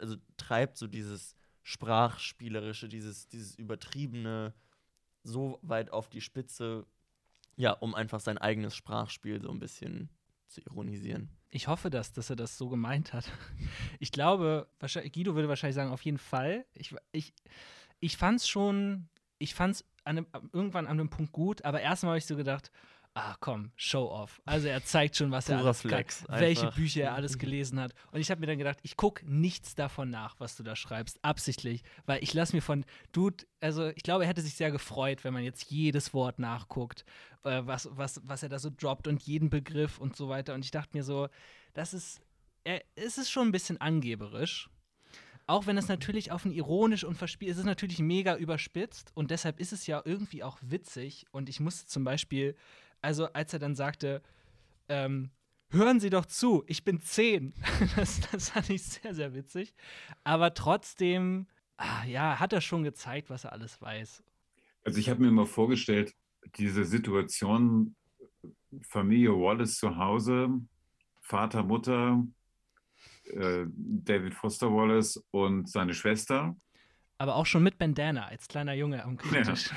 also 0.00 0.16
treibt 0.36 0.76
so 0.76 0.86
dieses 0.86 1.34
Sprachspielerische, 1.62 2.88
dieses, 2.88 3.28
dieses 3.28 3.54
Übertriebene 3.54 4.54
so 5.24 5.58
weit 5.62 5.90
auf 5.92 6.10
die 6.10 6.20
Spitze, 6.20 6.86
ja, 7.56 7.72
um 7.72 7.94
einfach 7.94 8.20
sein 8.20 8.36
eigenes 8.36 8.76
Sprachspiel 8.76 9.40
so 9.40 9.50
ein 9.50 9.58
bisschen 9.58 10.10
zu 10.48 10.60
ironisieren. 10.60 11.30
Ich 11.50 11.68
hoffe, 11.68 11.88
dass, 11.88 12.12
dass 12.12 12.28
er 12.28 12.36
das 12.36 12.58
so 12.58 12.68
gemeint 12.68 13.12
hat. 13.12 13.30
Ich 13.98 14.12
glaube, 14.12 14.68
Guido 15.12 15.34
würde 15.34 15.48
wahrscheinlich 15.48 15.76
sagen, 15.76 15.92
auf 15.92 16.02
jeden 16.02 16.18
Fall. 16.18 16.66
Ich, 16.74 16.94
ich, 17.12 17.32
ich 18.00 18.16
fand 18.16 18.40
es 18.40 18.48
schon, 18.48 19.08
ich 19.38 19.54
fand 19.54 19.76
es 19.76 19.84
irgendwann 20.52 20.86
an 20.86 20.98
einem 20.98 21.08
Punkt 21.08 21.32
gut, 21.32 21.64
aber 21.64 21.80
erstmal 21.80 22.10
habe 22.10 22.18
ich 22.18 22.26
so 22.26 22.36
gedacht, 22.36 22.72
ah 23.14 23.36
komm, 23.40 23.72
Show 23.76 24.10
off. 24.10 24.40
Also 24.44 24.68
er 24.68 24.84
zeigt 24.84 25.16
schon, 25.16 25.30
was 25.30 25.48
er 25.48 25.58
alles 25.58 25.82
Flex, 25.82 26.24
kann, 26.24 26.40
welche. 26.40 26.70
Bücher 26.72 27.02
er 27.02 27.14
alles 27.14 27.38
gelesen 27.38 27.78
hat. 27.80 27.92
Und 28.10 28.20
ich 28.20 28.30
habe 28.30 28.40
mir 28.40 28.46
dann 28.46 28.58
gedacht, 28.58 28.78
ich 28.82 28.96
gucke 28.96 29.24
nichts 29.26 29.74
davon 29.74 30.10
nach, 30.10 30.36
was 30.38 30.56
du 30.56 30.62
da 30.62 30.76
schreibst, 30.76 31.22
absichtlich, 31.22 31.82
weil 32.06 32.22
ich 32.22 32.32
lasse 32.32 32.56
mir 32.56 32.62
von, 32.62 32.84
Dude, 33.12 33.44
also 33.60 33.88
ich 33.88 34.02
glaube, 34.02 34.24
er 34.24 34.28
hätte 34.28 34.40
sich 34.40 34.54
sehr 34.54 34.70
gefreut, 34.70 35.24
wenn 35.24 35.34
man 35.34 35.44
jetzt 35.44 35.70
jedes 35.70 36.14
Wort 36.14 36.38
nachguckt, 36.38 37.04
äh, 37.44 37.62
was, 37.64 37.88
was, 37.92 38.20
was 38.24 38.42
er 38.42 38.48
da 38.48 38.58
so 38.58 38.70
droppt 38.74 39.06
und 39.06 39.22
jeden 39.22 39.50
Begriff 39.50 39.98
und 39.98 40.16
so 40.16 40.28
weiter. 40.28 40.54
Und 40.54 40.64
ich 40.64 40.70
dachte 40.70 40.96
mir 40.96 41.04
so, 41.04 41.28
das 41.74 41.92
ist, 41.92 42.22
er, 42.64 42.82
es 42.94 43.18
ist 43.18 43.30
schon 43.30 43.48
ein 43.48 43.52
bisschen 43.52 43.80
angeberisch. 43.80 44.70
Auch 45.46 45.66
wenn 45.66 45.76
es 45.76 45.88
natürlich 45.88 46.30
auf 46.30 46.44
ein 46.44 46.52
ironisch 46.52 47.02
und 47.02 47.16
verspielt, 47.16 47.50
es 47.50 47.58
ist 47.58 47.64
natürlich 47.64 47.98
mega 47.98 48.36
überspitzt 48.36 49.10
und 49.14 49.32
deshalb 49.32 49.58
ist 49.58 49.72
es 49.72 49.88
ja 49.88 50.00
irgendwie 50.04 50.44
auch 50.44 50.56
witzig. 50.62 51.26
Und 51.32 51.48
ich 51.48 51.58
musste 51.58 51.86
zum 51.86 52.04
Beispiel, 52.04 52.54
also 53.02 53.26
als 53.32 53.52
er 53.52 53.58
dann 53.58 53.74
sagte, 53.74 54.22
ähm, 54.88 55.30
hören 55.70 56.00
Sie 56.00 56.10
doch 56.10 56.26
zu, 56.26 56.64
ich 56.66 56.84
bin 56.84 57.00
zehn. 57.00 57.54
Das, 57.96 58.20
das 58.30 58.50
fand 58.50 58.70
ich 58.70 58.82
sehr, 58.82 59.14
sehr 59.14 59.34
witzig. 59.34 59.74
Aber 60.24 60.54
trotzdem, 60.54 61.46
ah, 61.76 62.04
ja, 62.04 62.40
hat 62.40 62.52
er 62.52 62.60
schon 62.60 62.84
gezeigt, 62.84 63.28
was 63.28 63.44
er 63.44 63.52
alles 63.52 63.80
weiß. 63.82 64.22
Also 64.84 64.98
ich 64.98 65.10
habe 65.10 65.20
mir 65.20 65.28
immer 65.28 65.46
vorgestellt, 65.46 66.14
diese 66.56 66.84
Situation, 66.84 67.94
Familie 68.82 69.30
Wallace 69.30 69.76
zu 69.76 69.96
Hause, 69.96 70.48
Vater, 71.20 71.62
Mutter, 71.62 72.24
äh, 73.24 73.64
David 73.68 74.34
Foster 74.34 74.72
Wallace 74.72 75.22
und 75.30 75.68
seine 75.68 75.94
Schwester. 75.94 76.56
Aber 77.18 77.36
auch 77.36 77.46
schon 77.46 77.62
mit 77.62 77.78
Bandana 77.78 78.26
als 78.26 78.48
kleiner 78.48 78.74
Junge 78.74 79.04
am 79.04 79.16
Küchentisch. 79.16 79.70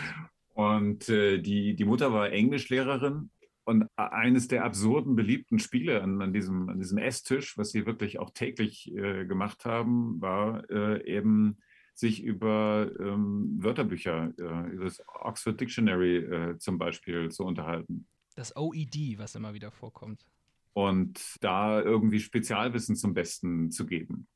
Und 0.55 1.09
äh, 1.09 1.39
die, 1.39 1.75
die 1.75 1.85
Mutter 1.85 2.13
war 2.13 2.31
Englischlehrerin. 2.31 3.29
Und 3.65 3.87
eines 3.97 4.47
der 4.47 4.63
absurden, 4.63 5.15
beliebten 5.15 5.59
Spiele 5.59 6.01
an, 6.01 6.21
an, 6.21 6.31
diesem, 6.31 6.69
an 6.69 6.79
diesem 6.79 6.97
Esstisch, 6.97 7.57
was 7.57 7.71
sie 7.71 7.85
wirklich 7.85 8.19
auch 8.19 8.29
täglich 8.29 8.93
äh, 8.95 9.25
gemacht 9.25 9.65
haben, 9.65 10.21
war 10.21 10.69
äh, 10.69 11.03
eben 11.05 11.57
sich 11.93 12.23
über 12.23 12.89
ähm, 12.99 13.57
Wörterbücher, 13.57 14.33
äh, 14.37 14.71
über 14.71 14.85
das 14.85 15.03
Oxford 15.07 15.59
Dictionary 15.59 16.17
äh, 16.17 16.57
zum 16.57 16.77
Beispiel 16.77 17.29
zu 17.31 17.43
unterhalten. 17.43 18.07
Das 18.35 18.55
OED, 18.55 19.17
was 19.17 19.35
immer 19.35 19.53
wieder 19.53 19.71
vorkommt. 19.71 20.25
Und 20.73 21.35
da 21.41 21.81
irgendwie 21.81 22.19
Spezialwissen 22.19 22.95
zum 22.95 23.13
Besten 23.13 23.71
zu 23.71 23.85
geben. 23.85 24.27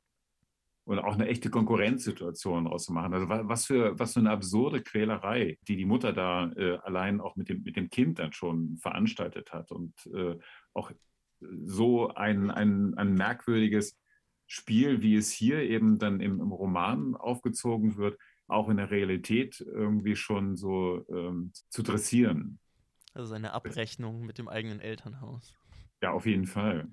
Und 0.90 0.98
auch 0.98 1.14
eine 1.14 1.28
echte 1.28 1.50
Konkurrenzsituation 1.50 2.66
auszumachen. 2.66 3.14
Also 3.14 3.28
was 3.28 3.64
für, 3.64 3.96
was 3.96 4.14
für 4.14 4.18
eine 4.18 4.32
absurde 4.32 4.82
Quälerei, 4.82 5.56
die 5.68 5.76
die 5.76 5.84
Mutter 5.84 6.12
da 6.12 6.50
äh, 6.56 6.78
allein 6.78 7.20
auch 7.20 7.36
mit 7.36 7.48
dem, 7.48 7.62
mit 7.62 7.76
dem 7.76 7.90
Kind 7.90 8.18
dann 8.18 8.32
schon 8.32 8.76
veranstaltet 8.76 9.52
hat. 9.52 9.70
Und 9.70 9.94
äh, 10.12 10.36
auch 10.74 10.90
so 11.62 12.08
ein, 12.14 12.50
ein, 12.50 12.94
ein 12.94 13.14
merkwürdiges 13.14 13.96
Spiel, 14.48 15.00
wie 15.00 15.14
es 15.14 15.30
hier 15.30 15.60
eben 15.60 16.00
dann 16.00 16.18
im, 16.18 16.40
im 16.40 16.50
Roman 16.50 17.14
aufgezogen 17.14 17.96
wird, 17.96 18.18
auch 18.48 18.68
in 18.68 18.78
der 18.78 18.90
Realität 18.90 19.60
irgendwie 19.60 20.16
schon 20.16 20.56
so 20.56 21.06
ähm, 21.08 21.52
zu 21.68 21.84
dressieren. 21.84 22.58
Also 23.14 23.34
eine 23.34 23.52
Abrechnung 23.52 24.26
mit 24.26 24.38
dem 24.38 24.48
eigenen 24.48 24.80
Elternhaus. 24.80 25.54
Ja, 26.02 26.10
auf 26.10 26.26
jeden 26.26 26.46
Fall. 26.46 26.88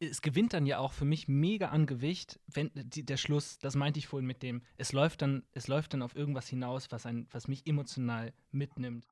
Es 0.00 0.20
gewinnt 0.20 0.52
dann 0.52 0.66
ja 0.66 0.78
auch 0.78 0.92
für 0.92 1.04
mich 1.04 1.28
mega 1.28 1.68
an 1.68 1.86
Gewicht, 1.86 2.40
wenn 2.48 2.70
die, 2.74 3.06
der 3.06 3.16
Schluss, 3.16 3.58
das 3.58 3.76
meinte 3.76 3.98
ich 3.98 4.08
vorhin 4.08 4.26
mit 4.26 4.42
dem, 4.42 4.62
es 4.78 4.92
läuft 4.92 5.22
dann, 5.22 5.44
es 5.52 5.68
läuft 5.68 5.94
dann 5.94 6.02
auf 6.02 6.16
irgendwas 6.16 6.48
hinaus, 6.48 6.90
was, 6.90 7.06
ein, 7.06 7.28
was 7.30 7.46
mich 7.46 7.66
emotional 7.66 8.32
mitnimmt. 8.50 9.06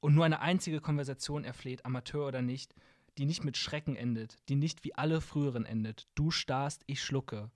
Und 0.00 0.14
nur 0.14 0.24
eine 0.24 0.40
einzige 0.40 0.80
Konversation 0.80 1.44
erfleht, 1.44 1.84
Amateur 1.84 2.28
oder 2.28 2.42
nicht, 2.42 2.74
die 3.18 3.24
nicht 3.24 3.44
mit 3.44 3.56
Schrecken 3.56 3.96
endet, 3.96 4.36
die 4.48 4.54
nicht 4.56 4.84
wie 4.84 4.94
alle 4.94 5.20
früheren 5.20 5.64
endet. 5.64 6.08
Du 6.14 6.30
starrst, 6.30 6.82
ich 6.86 7.02
schlucke. 7.02 7.50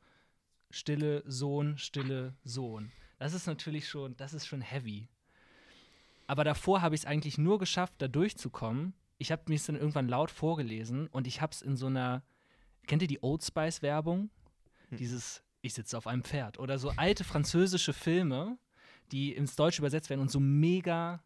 Stille 0.71 1.23
Sohn, 1.27 1.79
stille 1.79 2.35
Sohn. 2.45 2.93
Das 3.19 3.35
ist 3.35 3.47
natürlich 3.47 3.89
schon, 3.89 4.17
das 4.17 4.35
ist 4.35 4.47
schon 4.47 4.61
heavy. 4.61 5.09
Aber 6.27 6.45
davor 6.45 6.83
habe 6.83 6.95
ich 6.95 7.03
es 7.03 7.07
eigentlich 7.07 7.39
nur 7.39 7.59
geschafft, 7.59 7.95
da 7.99 8.07
durchzukommen. 8.07 8.95
Ich 9.17 9.33
habe 9.33 9.43
mir 9.49 9.57
es 9.57 9.67
dann 9.67 9.77
irgendwann 9.77 10.09
laut 10.09 10.31
vorgelesen 10.31 11.09
und 11.09 11.27
ich 11.27 11.41
habe 11.41 11.53
es 11.53 11.63
in 11.63 11.77
so 11.77 11.87
einer, 11.87 12.23
kennt 12.89 13.03
ihr 13.03 13.09
die 13.09 13.23
Old 13.23 13.45
Spice 13.45 13.83
Werbung? 13.83 14.31
Hm. 14.89 14.99
Dieses, 14.99 15.45
ich 15.61 15.75
sitze 15.75 15.97
auf 15.97 16.09
einem 16.09 16.25
Pferd 16.25 16.59
oder 16.59 16.79
so 16.79 16.91
alte 16.97 17.23
französische 17.23 17.93
Filme, 17.93 18.59
die 19.13 19.33
ins 19.33 19.55
Deutsche 19.55 19.81
übersetzt 19.81 20.11
werden 20.11 20.21
und 20.21 20.31
so 20.31 20.41
mega 20.41 21.23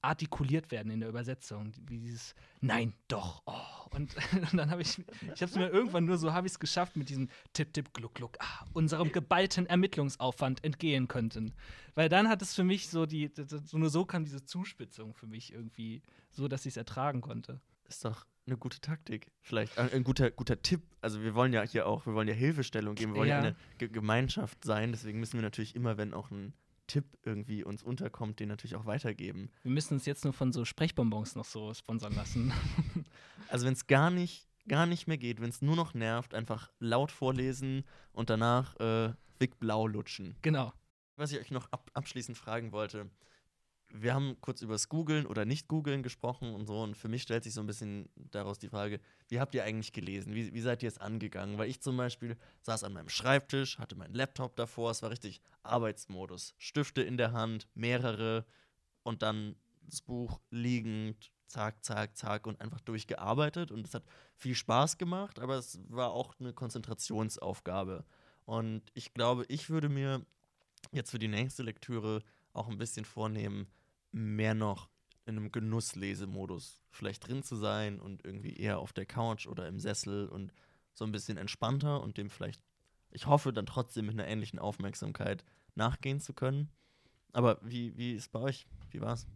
artikuliert 0.00 0.70
werden 0.70 0.90
in 0.90 1.00
der 1.00 1.08
Übersetzung. 1.08 1.72
Wie 1.86 2.00
dieses 2.00 2.34
Nein, 2.60 2.94
doch. 3.08 3.42
Oh. 3.46 3.52
Und, 3.94 4.14
und 4.52 4.58
dann 4.58 4.70
habe 4.70 4.82
ich, 4.82 4.98
ich 4.98 5.42
habe 5.42 5.44
es 5.44 5.54
mir 5.54 5.68
irgendwann 5.68 6.04
nur 6.04 6.18
so, 6.18 6.32
habe 6.32 6.46
ich 6.46 6.54
es 6.54 6.58
geschafft, 6.58 6.96
mit 6.96 7.08
diesem 7.08 7.28
Tipp, 7.52 7.72
Tipp, 7.72 7.92
Gluck, 7.92 8.14
Gluck, 8.14 8.36
ah, 8.40 8.64
unserem 8.72 9.12
geballten 9.12 9.66
Ermittlungsaufwand 9.66 10.64
entgehen 10.64 11.08
könnten. 11.08 11.52
Weil 11.94 12.08
dann 12.08 12.28
hat 12.28 12.42
es 12.42 12.54
für 12.54 12.64
mich 12.64 12.88
so 12.88 13.06
die, 13.06 13.30
so 13.34 13.78
nur 13.78 13.90
so 13.90 14.04
kam 14.04 14.24
diese 14.24 14.44
Zuspitzung 14.44 15.14
für 15.14 15.26
mich 15.26 15.52
irgendwie 15.52 16.02
so, 16.30 16.48
dass 16.48 16.66
ich 16.66 16.72
es 16.72 16.76
ertragen 16.76 17.20
konnte. 17.20 17.60
Ist 17.86 18.04
doch 18.04 18.26
eine 18.46 18.56
gute 18.56 18.80
Taktik. 18.80 19.30
Vielleicht 19.40 19.78
ein, 19.78 19.92
ein, 19.92 20.04
guter, 20.04 20.30
guter 20.30 20.60
Tipp. 20.60 20.82
Also 21.00 21.22
wir 21.22 21.34
wollen 21.34 21.52
ja 21.52 21.62
hier 21.62 21.86
auch, 21.86 22.06
wir 22.06 22.14
wollen 22.14 22.28
ja 22.28 22.34
Hilfestellung 22.34 22.94
geben, 22.94 23.14
wir 23.14 23.20
wollen 23.20 23.28
ja, 23.28 23.36
ja 23.36 23.42
eine 23.48 23.56
G 23.78 23.88
Gemeinschaft 23.88 24.64
sein. 24.64 24.92
Deswegen 24.92 25.20
müssen 25.20 25.34
wir 25.34 25.42
natürlich 25.42 25.76
immer, 25.76 25.96
wenn 25.96 26.14
auch 26.14 26.30
ein 26.30 26.54
Tipp 26.86 27.04
irgendwie 27.22 27.64
uns 27.64 27.82
unterkommt, 27.82 28.40
den 28.40 28.48
natürlich 28.48 28.76
auch 28.76 28.86
weitergeben. 28.86 29.50
Wir 29.62 29.70
müssen 29.70 29.94
uns 29.94 30.06
jetzt 30.06 30.24
nur 30.24 30.32
von 30.32 30.52
so 30.52 30.64
Sprechbonbons 30.64 31.36
noch 31.36 31.44
so 31.44 31.72
sponsern 31.74 32.14
lassen. 32.14 32.52
also 33.48 33.66
wenn 33.66 33.72
es 33.72 33.86
gar 33.86 34.10
nicht, 34.10 34.48
gar 34.68 34.86
nicht 34.86 35.06
mehr 35.06 35.18
geht, 35.18 35.40
wenn 35.40 35.50
es 35.50 35.62
nur 35.62 35.76
noch 35.76 35.94
nervt, 35.94 36.34
einfach 36.34 36.70
laut 36.78 37.12
vorlesen 37.12 37.84
und 38.12 38.30
danach 38.30 38.76
äh, 38.80 39.14
Big 39.38 39.58
Blau 39.58 39.86
lutschen. 39.86 40.36
Genau. 40.42 40.72
Was 41.16 41.32
ich 41.32 41.38
euch 41.38 41.50
noch 41.50 41.70
ab 41.72 41.90
abschließend 41.94 42.36
fragen 42.36 42.72
wollte, 42.72 43.08
wir 43.94 44.14
haben 44.14 44.40
kurz 44.40 44.62
über 44.62 44.72
das 44.72 44.88
Googeln 44.88 45.26
oder 45.26 45.44
Nicht-Googeln 45.44 46.02
gesprochen 46.02 46.54
und 46.54 46.66
so. 46.66 46.82
Und 46.82 46.96
für 46.96 47.08
mich 47.08 47.22
stellt 47.22 47.44
sich 47.44 47.52
so 47.52 47.60
ein 47.60 47.66
bisschen 47.66 48.08
daraus 48.16 48.58
die 48.58 48.68
Frage, 48.68 49.00
wie 49.28 49.38
habt 49.38 49.54
ihr 49.54 49.64
eigentlich 49.64 49.92
gelesen? 49.92 50.34
Wie, 50.34 50.52
wie 50.54 50.60
seid 50.60 50.82
ihr 50.82 50.88
es 50.88 50.98
angegangen? 50.98 51.58
Weil 51.58 51.68
ich 51.68 51.80
zum 51.82 51.96
Beispiel 51.96 52.36
saß 52.62 52.84
an 52.84 52.94
meinem 52.94 53.10
Schreibtisch, 53.10 53.78
hatte 53.78 53.94
meinen 53.94 54.14
Laptop 54.14 54.56
davor, 54.56 54.90
es 54.90 55.02
war 55.02 55.10
richtig 55.10 55.42
Arbeitsmodus. 55.62 56.54
Stifte 56.58 57.02
in 57.02 57.18
der 57.18 57.32
Hand, 57.32 57.68
mehrere 57.74 58.46
und 59.02 59.22
dann 59.22 59.56
das 59.82 60.00
Buch 60.00 60.40
liegend, 60.50 61.30
zack, 61.46 61.84
zack, 61.84 62.16
zack 62.16 62.46
und 62.46 62.60
einfach 62.60 62.80
durchgearbeitet. 62.80 63.70
Und 63.70 63.86
es 63.86 63.94
hat 63.94 64.04
viel 64.36 64.54
Spaß 64.54 64.96
gemacht, 64.96 65.38
aber 65.38 65.56
es 65.56 65.78
war 65.88 66.12
auch 66.12 66.34
eine 66.40 66.54
Konzentrationsaufgabe. 66.54 68.04
Und 68.46 68.82
ich 68.94 69.12
glaube, 69.12 69.44
ich 69.48 69.68
würde 69.68 69.90
mir 69.90 70.24
jetzt 70.92 71.10
für 71.10 71.18
die 71.18 71.28
nächste 71.28 71.62
Lektüre 71.62 72.22
auch 72.54 72.68
ein 72.68 72.78
bisschen 72.78 73.04
vornehmen, 73.04 73.66
mehr 74.12 74.54
noch 74.54 74.88
in 75.24 75.36
einem 75.36 75.52
Genusslesemodus 75.52 76.82
vielleicht 76.90 77.26
drin 77.26 77.42
zu 77.42 77.56
sein 77.56 78.00
und 78.00 78.24
irgendwie 78.24 78.56
eher 78.56 78.78
auf 78.78 78.92
der 78.92 79.06
Couch 79.06 79.46
oder 79.46 79.68
im 79.68 79.78
Sessel 79.78 80.28
und 80.28 80.52
so 80.94 81.04
ein 81.04 81.12
bisschen 81.12 81.38
entspannter 81.38 82.02
und 82.02 82.18
dem 82.18 82.28
vielleicht, 82.28 82.62
ich 83.10 83.26
hoffe, 83.26 83.52
dann 83.52 83.66
trotzdem 83.66 84.06
mit 84.06 84.14
einer 84.14 84.26
ähnlichen 84.26 84.58
Aufmerksamkeit 84.58 85.44
nachgehen 85.74 86.20
zu 86.20 86.34
können. 86.34 86.70
Aber 87.32 87.58
wie, 87.62 87.96
wie 87.96 88.12
ist 88.12 88.30
bei 88.30 88.40
euch? 88.40 88.66
Wie 88.90 89.00
war's? 89.00 89.26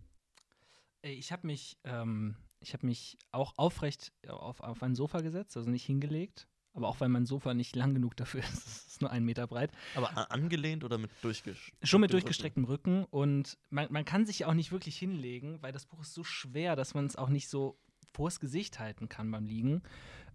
Ich 1.03 1.33
habe 1.33 1.47
mich, 1.47 1.79
ähm, 1.85 2.37
ich 2.61 2.83
mich 2.83 3.17
auch 3.31 3.55
aufrecht 3.57 4.13
auf, 4.29 4.61
auf 4.61 4.83
ein 4.83 4.95
Sofa 4.95 5.21
gesetzt, 5.21 5.57
also 5.57 5.71
nicht 5.71 5.87
hingelegt, 5.87 6.49
aber 6.77 6.89
auch 6.89 7.01
weil 7.01 7.09
mein 7.09 7.27
Sofa 7.27 7.55
nicht 7.55 7.75
lang 7.75 7.95
genug 7.95 8.17
dafür 8.17 8.41
ist. 8.41 8.67
Es 8.87 8.87
ist 8.97 9.03
nur 9.03 9.11
einen 9.11 9.27
Meter 9.27 9.47
breit. 9.47 9.73
Aber 9.95 10.31
angelehnt 10.31 10.83
oder 10.83 10.97
mit 10.97 11.11
durchgestrecktem 11.21 11.87
Schon 11.87 12.01
mit 12.01 12.13
durchgestrecktem 12.13 12.65
Rücken. 12.65 13.01
Rücken. 13.01 13.11
Und 13.11 13.59
man, 13.69 13.89
man 13.91 14.07
kann 14.07 14.25
sich 14.25 14.47
auch 14.47 14.55
nicht 14.55 14.73
wirklich 14.73 14.97
hinlegen, 14.97 15.61
weil 15.61 15.73
das 15.73 15.85
Buch 15.85 16.01
ist 16.01 16.15
so 16.15 16.25
schwer, 16.25 16.77
dass 16.77 16.95
man 16.95 17.05
es 17.05 17.17
auch 17.17 17.29
nicht 17.29 17.49
so 17.49 17.79
vors 18.15 18.41
Gesicht 18.41 18.79
halten 18.79 19.11
kann 19.11 19.31
beim 19.31 19.45
Liegen. 19.45 19.83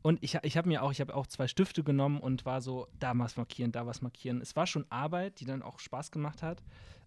Und 0.03 0.23
ich, 0.23 0.37
ich 0.43 0.57
habe 0.57 0.67
mir 0.67 0.83
auch, 0.83 0.91
ich 0.91 1.01
habe 1.01 1.15
auch 1.15 1.25
zwei 1.25 1.47
Stifte 1.47 1.83
genommen 1.83 2.19
und 2.19 2.45
war 2.45 2.61
so, 2.61 2.87
da 2.99 3.17
was 3.17 3.37
markieren, 3.37 3.71
da 3.71 3.87
was 3.87 4.01
markieren. 4.01 4.41
Es 4.41 4.55
war 4.55 4.67
schon 4.67 4.85
Arbeit, 4.89 5.39
die 5.39 5.45
dann 5.45 5.63
auch 5.63 5.79
Spaß 5.79 6.11
gemacht 6.11 6.43
hat. 6.43 6.63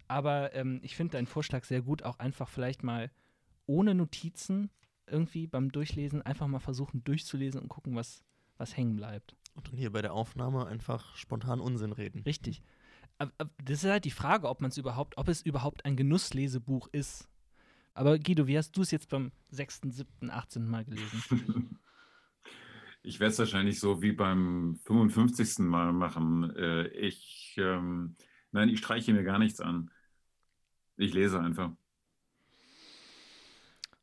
Aber 0.07 0.53
ähm, 0.53 0.79
ich 0.83 0.95
finde 0.95 1.13
deinen 1.13 1.27
Vorschlag 1.27 1.63
sehr 1.63 1.81
gut, 1.81 2.03
auch 2.03 2.19
einfach 2.19 2.49
vielleicht 2.49 2.83
mal 2.83 3.11
ohne 3.65 3.95
Notizen 3.95 4.69
irgendwie 5.07 5.47
beim 5.47 5.71
Durchlesen 5.71 6.21
einfach 6.21 6.47
mal 6.47 6.59
versuchen 6.59 7.03
durchzulesen 7.03 7.61
und 7.61 7.69
gucken, 7.69 7.95
was, 7.95 8.23
was 8.57 8.75
hängen 8.75 8.95
bleibt. 8.95 9.35
Und 9.53 9.67
dann 9.67 9.77
hier 9.77 9.91
bei 9.91 10.01
der 10.01 10.13
Aufnahme 10.13 10.67
einfach 10.67 11.15
spontan 11.15 11.59
Unsinn 11.59 11.93
reden. 11.93 12.21
Richtig. 12.21 12.61
Aber, 13.17 13.31
das 13.63 13.83
ist 13.83 13.89
halt 13.89 14.05
die 14.05 14.11
Frage, 14.11 14.49
ob 14.49 14.61
man 14.61 14.69
es 14.69 14.77
überhaupt, 14.77 15.17
ob 15.17 15.27
es 15.27 15.41
überhaupt 15.41 15.85
ein 15.85 15.95
Genusslesebuch 15.95 16.89
ist. 16.91 17.29
Aber 17.93 18.19
Guido, 18.19 18.47
wie 18.47 18.57
hast 18.57 18.75
du 18.75 18.81
es 18.81 18.91
jetzt 18.91 19.09
beim 19.09 19.31
6., 19.51 19.81
7., 19.85 20.29
18. 20.29 20.67
Mal 20.67 20.85
gelesen? 20.85 21.79
Ich 23.07 23.19
werde 23.19 23.33
es 23.33 23.39
wahrscheinlich 23.39 23.79
so 23.79 24.01
wie 24.01 24.13
beim 24.13 24.79
55. 24.85 25.59
Mal 25.59 25.93
machen. 25.93 26.55
Äh, 26.55 26.87
ich, 26.87 27.53
ähm, 27.59 28.15
nein, 28.51 28.67
ich 28.69 28.79
streiche 28.79 29.13
mir 29.13 29.23
gar 29.23 29.37
nichts 29.37 29.59
an. 29.59 29.91
Ich 30.97 31.13
lese 31.13 31.39
einfach. 31.39 31.71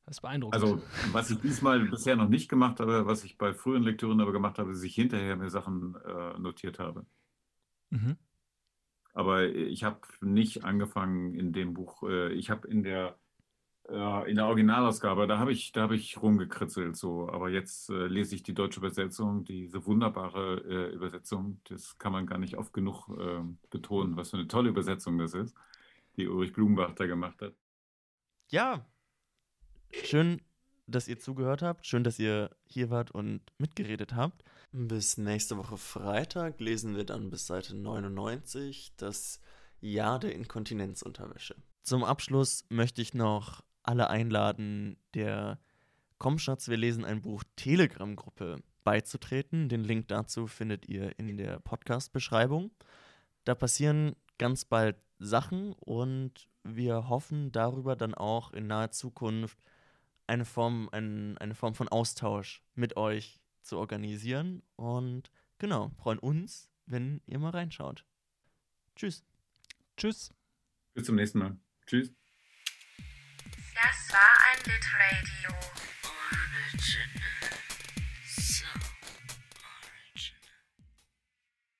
Das 0.04 0.16
ist 0.16 0.20
beeindruckend. 0.20 0.60
Also, 0.60 0.82
was 1.12 1.30
ich 1.30 1.40
diesmal 1.40 1.80
bisher 1.80 2.16
noch 2.16 2.28
nicht 2.28 2.48
gemacht 2.48 2.80
habe, 2.80 3.06
was 3.06 3.24
ich 3.24 3.38
bei 3.38 3.54
früheren 3.54 3.84
Lektüren 3.84 4.20
aber 4.20 4.32
gemacht 4.32 4.58
habe, 4.58 4.72
ist, 4.72 4.78
dass 4.78 4.84
ich 4.84 4.94
hinterher 4.94 5.36
mir 5.36 5.48
Sachen 5.48 5.94
äh, 6.04 6.38
notiert 6.38 6.78
habe. 6.78 7.06
Mhm. 7.90 8.16
Aber 9.14 9.44
ich 9.44 9.84
habe 9.84 10.00
nicht 10.20 10.64
angefangen 10.64 11.34
in 11.34 11.52
dem 11.52 11.74
Buch. 11.74 12.02
Äh, 12.02 12.32
ich 12.32 12.50
habe 12.50 12.66
in 12.66 12.82
der 12.82 13.16
äh, 13.88 14.30
in 14.30 14.36
der 14.36 14.46
Originalausgabe, 14.46 15.26
da 15.26 15.38
habe 15.38 15.52
ich, 15.52 15.72
da 15.72 15.90
ich 15.90 16.20
rumgekritzelt 16.20 16.96
so. 16.96 17.28
Aber 17.28 17.50
jetzt 17.50 17.90
äh, 17.90 18.06
lese 18.06 18.34
ich 18.34 18.42
die 18.42 18.54
deutsche 18.54 18.80
Übersetzung, 18.80 19.44
diese 19.44 19.84
wunderbare 19.86 20.62
äh, 20.66 20.94
Übersetzung. 20.94 21.60
Das 21.64 21.98
kann 21.98 22.12
man 22.12 22.26
gar 22.26 22.38
nicht 22.38 22.56
oft 22.56 22.72
genug 22.72 23.08
ähm, 23.20 23.58
betonen, 23.70 24.16
was 24.16 24.30
für 24.30 24.38
eine 24.38 24.48
tolle 24.48 24.70
Übersetzung 24.70 25.18
das 25.18 25.34
ist, 25.34 25.56
die 26.16 26.28
Ulrich 26.28 26.52
Blumenbach 26.52 26.94
da 26.94 27.06
gemacht 27.06 27.42
hat. 27.42 27.54
Ja, 28.50 28.84
Schön, 29.92 30.40
dass 30.86 31.08
ihr 31.08 31.18
zugehört 31.18 31.62
habt. 31.62 31.86
Schön, 31.86 32.04
dass 32.04 32.18
ihr 32.18 32.50
hier 32.64 32.90
wart 32.90 33.10
und 33.10 33.40
mitgeredet 33.58 34.14
habt. 34.14 34.44
Bis 34.72 35.18
nächste 35.18 35.56
Woche 35.56 35.76
Freitag 35.76 36.60
lesen 36.60 36.96
wir 36.96 37.04
dann 37.04 37.30
bis 37.30 37.46
Seite 37.46 37.76
99 37.76 38.94
das 38.96 39.40
Jahr 39.80 40.18
der 40.18 40.34
Inkontinenzunterwäsche. 40.34 41.56
Zum 41.82 42.04
Abschluss 42.04 42.64
möchte 42.68 43.02
ich 43.02 43.14
noch 43.14 43.62
alle 43.82 44.08
einladen, 44.08 44.96
der 45.14 45.58
Komm 46.18 46.38
Schatz, 46.38 46.68
wir 46.68 46.76
lesen 46.76 47.04
ein 47.04 47.20
Buch 47.20 47.42
Telegram-Gruppe 47.56 48.62
beizutreten. 48.84 49.68
Den 49.68 49.82
Link 49.82 50.06
dazu 50.06 50.46
findet 50.46 50.88
ihr 50.88 51.18
in 51.18 51.36
der 51.36 51.58
Podcast-Beschreibung. 51.58 52.70
Da 53.44 53.56
passieren 53.56 54.14
ganz 54.38 54.64
bald 54.64 54.96
Sachen 55.18 55.72
und 55.72 56.48
wir 56.62 57.08
hoffen 57.08 57.50
darüber 57.50 57.96
dann 57.96 58.14
auch 58.14 58.52
in 58.52 58.68
naher 58.68 58.92
Zukunft 58.92 59.58
eine 60.26 60.44
Form, 60.44 60.88
ein, 60.92 61.36
eine 61.38 61.54
Form 61.54 61.74
von 61.74 61.88
Austausch 61.88 62.62
mit 62.74 62.96
euch 62.96 63.40
zu 63.62 63.78
organisieren. 63.78 64.62
Und 64.76 65.30
genau, 65.58 65.90
freuen 65.96 66.18
uns, 66.18 66.68
wenn 66.86 67.20
ihr 67.26 67.38
mal 67.38 67.50
reinschaut. 67.50 68.04
Tschüss. 68.96 69.24
Tschüss. 69.96 70.32
Bis 70.94 71.06
zum 71.06 71.16
nächsten 71.16 71.38
Mal. 71.38 71.56
Tschüss. 71.86 72.12
Das 73.74 74.12
war 74.12 74.30
ein 74.50 74.58
Litradio 74.58 75.50
ohne 76.04 76.82
Gin. 76.82 77.41